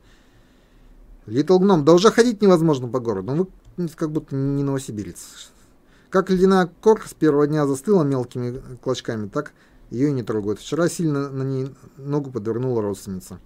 [1.26, 3.34] Литл Гном, да уже ходить невозможно по городу.
[3.34, 5.51] Ну вы как будто не новосибирец.
[6.10, 9.54] Как ледяная корка с первого дня застыла мелкими клочками, так
[9.89, 10.60] ее и не трогают.
[10.60, 13.39] Вчера сильно на ней ногу подвернула родственница.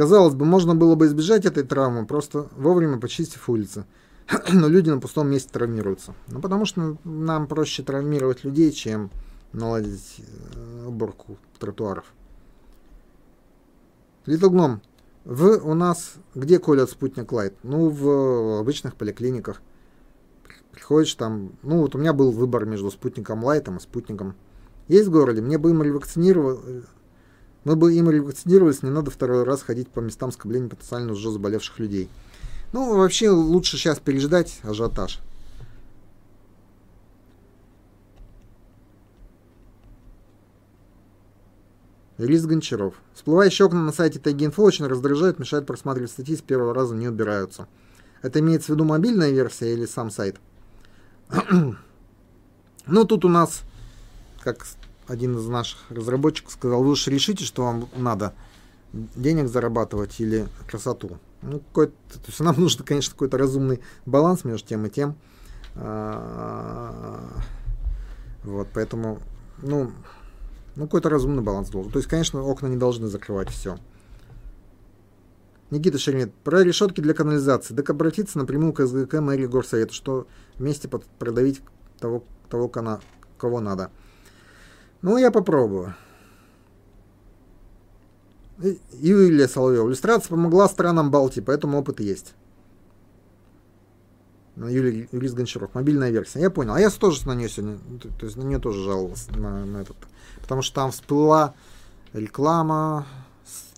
[0.00, 3.84] Казалось бы, можно было бы избежать этой травмы, просто вовремя почистив улицы.
[4.50, 6.14] Но люди на пустом месте травмируются.
[6.28, 9.10] Ну, потому что нам проще травмировать людей, чем
[9.52, 10.22] наладить
[10.54, 12.06] э, уборку тротуаров.
[14.24, 14.80] Little Гном,
[15.26, 17.52] вы у нас где колят спутник Лайт?
[17.62, 19.60] Ну, в обычных поликлиниках.
[20.72, 24.34] Приходишь там, ну вот у меня был выбор между спутником Лайтом и спутником.
[24.88, 26.86] Есть в городе, мне бы им ревакцинировать,
[27.64, 31.78] мы бы им ревакцинировались, не надо второй раз ходить по местам скопления потенциально уже заболевших
[31.78, 32.08] людей.
[32.72, 35.20] Ну, вообще лучше сейчас переждать ажиотаж.
[42.16, 42.94] Рис Гончаров.
[43.14, 47.66] Всплывающие окна на сайте Тайгинфо очень раздражают, мешают просматривать статьи, с первого раза не убираются.
[48.22, 50.36] Это имеется в виду мобильная версия или сам сайт?
[52.86, 53.62] ну, тут у нас,
[54.42, 54.66] как
[55.10, 58.32] один из наших разработчиков сказал, вы уж решите, что вам надо,
[58.92, 61.18] денег зарабатывать или красоту.
[61.42, 61.90] Ну, то
[62.26, 65.16] есть нам нужно, конечно, какой-то разумный баланс между тем и тем.
[65.74, 67.42] А,
[68.44, 69.20] вот, поэтому,
[69.62, 69.90] ну,
[70.76, 71.90] ну, какой-то разумный баланс должен.
[71.90, 73.78] То есть, конечно, окна не должны закрывать все.
[75.70, 77.74] Никита Шеремет, про решетки для канализации.
[77.74, 81.60] Так обратиться напрямую к СГК мэрии горсовета, что вместе под, продавить
[82.00, 82.68] того, того
[83.38, 83.60] кого
[85.02, 85.94] Ну, я попробую.
[88.92, 89.88] Юлия Соловьева.
[89.88, 92.34] Иллюстрация помогла странам Балтии, поэтому опыт есть.
[94.56, 95.74] Ну, Юлий, Юрий Гончаров.
[95.74, 96.40] Мобильная версия.
[96.40, 96.74] Я понял.
[96.74, 97.78] А я тоже на нее сегодня,
[98.18, 99.96] то есть на нее тоже жаловался, на, на этот.
[100.42, 101.54] Потому что там всплыла
[102.12, 103.06] реклама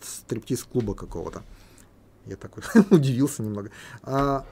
[0.03, 1.43] стриптиз-клуба какого-то.
[2.27, 3.71] Я такой удивился немного.
[4.03, 4.45] А,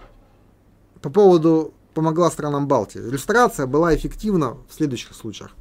[1.00, 3.00] по поводу помогла странам Балтии.
[3.00, 5.56] Иллюстрация была эффективна в следующих случаях.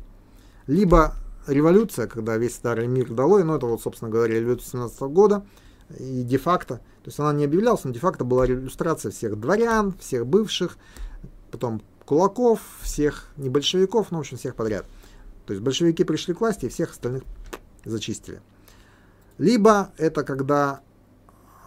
[0.70, 1.16] Либо
[1.48, 5.44] революция, когда весь старый мир долой, ну это вот, собственно говоря, революция 17 года,
[5.98, 10.78] и де-факто, то есть она не объявлялась, но де-факто была иллюстрация всех дворян, всех бывших,
[11.50, 14.86] потом кулаков, всех небольшевиков, ну, в общем, всех подряд.
[15.48, 17.24] То есть большевики пришли к власти и всех остальных
[17.84, 18.40] зачистили.
[19.40, 20.82] Либо это когда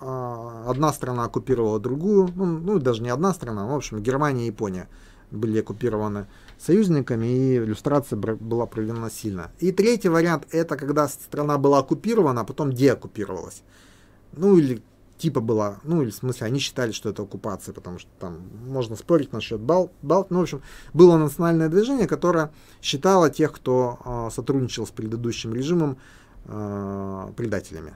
[0.01, 4.47] э, одна страна оккупировала другую, ну, ну даже не одна страна, в общем, Германия и
[4.47, 4.89] Япония
[5.33, 6.27] были оккупированы
[6.59, 9.51] союзниками, и иллюстрация была проведена сильно.
[9.59, 13.63] И третий вариант это когда страна была оккупирована, а потом деоккупировалась.
[14.33, 14.83] Ну или
[15.19, 18.97] типа была, ну или в смысле они считали, что это оккупация, потому что там можно
[18.97, 20.63] спорить насчет Бал, Бал, ну в общем
[20.93, 25.99] было национальное движение, которое считало тех, кто э, сотрудничал с предыдущим режимом
[26.47, 27.95] э, предателями.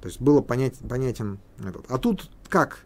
[0.00, 1.90] То есть было понять, понятен этот.
[1.90, 2.84] А тут как?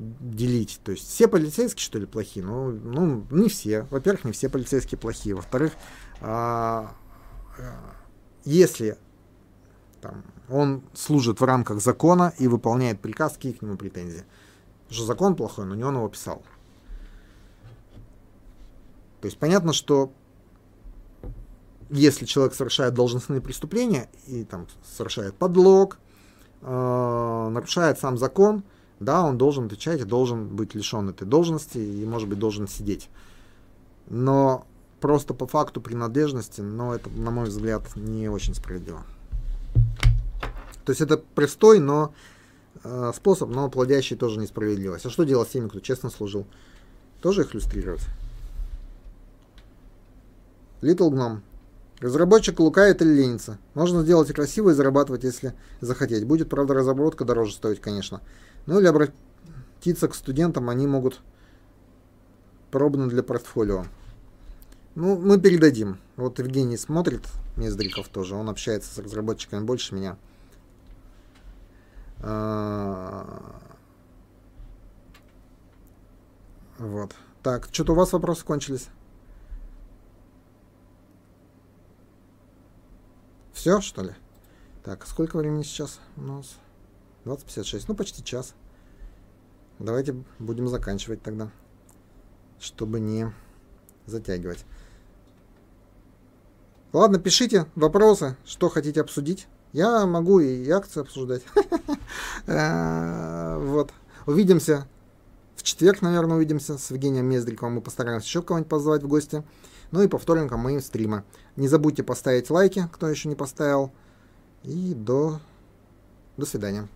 [0.00, 0.80] Делить.
[0.84, 2.44] То есть все полицейские, что ли, плохие?
[2.44, 3.82] Ну, ну не все.
[3.90, 5.34] Во-первых, не все полицейские плохие.
[5.34, 5.72] Во-вторых,
[6.20, 6.94] а,
[7.58, 7.94] а,
[8.44, 8.96] если
[10.00, 14.24] там, он служит в рамках закона и выполняет приказ, какие к нему претензии?
[14.84, 16.42] Потому что закон плохой, но не он его писал.
[19.20, 20.12] То есть понятно, что
[21.90, 25.98] если человек совершает должностные преступления и там совершает подлог,
[26.62, 28.64] э, нарушает сам закон,
[29.00, 33.08] да, он должен отвечать должен быть лишен этой должности и, может быть, должен сидеть.
[34.08, 34.66] Но
[35.00, 39.02] просто по факту принадлежности, но это, на мой взгляд, не очень справедливо.
[40.84, 42.12] То есть это простой, но
[42.84, 45.06] э, способ, но плодящий тоже несправедливость.
[45.06, 46.46] А что делать с теми, кто честно служил?
[47.22, 48.02] Тоже их иллюстрировать?
[50.82, 51.40] Little Gnome.
[52.00, 53.58] Разработчик лукает или ленится.
[53.74, 56.26] Можно сделать красиво и зарабатывать, если захотеть.
[56.26, 58.22] Будет, правда, разработка дороже стоить, конечно.
[58.66, 61.20] Ну или обратиться к студентам, они могут
[62.70, 63.84] пробно для портфолио.
[64.94, 65.98] Ну, мы передадим.
[66.16, 67.22] Вот Евгений смотрит,
[67.56, 70.16] Мездриков тоже, он общается с разработчиками больше меня.
[72.22, 73.60] А,
[76.78, 77.14] вот.
[77.42, 78.88] Так, что-то у вас вопросы кончились?
[83.60, 84.14] Все, что ли?
[84.84, 86.56] Так, сколько времени сейчас у нас?
[87.26, 88.54] 20.56, ну почти час.
[89.78, 91.50] Давайте будем заканчивать тогда,
[92.58, 93.30] чтобы не
[94.06, 94.64] затягивать.
[96.94, 99.46] Ладно, пишите вопросы, что хотите обсудить.
[99.74, 101.42] Я могу и акции обсуждать.
[102.46, 103.92] Э, вот.
[104.26, 104.88] Увидимся
[105.56, 107.74] в четверг, наверное, увидимся с Евгением Мездриковым.
[107.74, 109.44] Мы постараемся еще кого-нибудь позвать в гости.
[109.90, 111.24] Ну и по вторникам стрима.
[111.56, 113.92] Не забудьте поставить лайки, кто еще не поставил.
[114.62, 115.40] И до,
[116.36, 116.88] до свидания.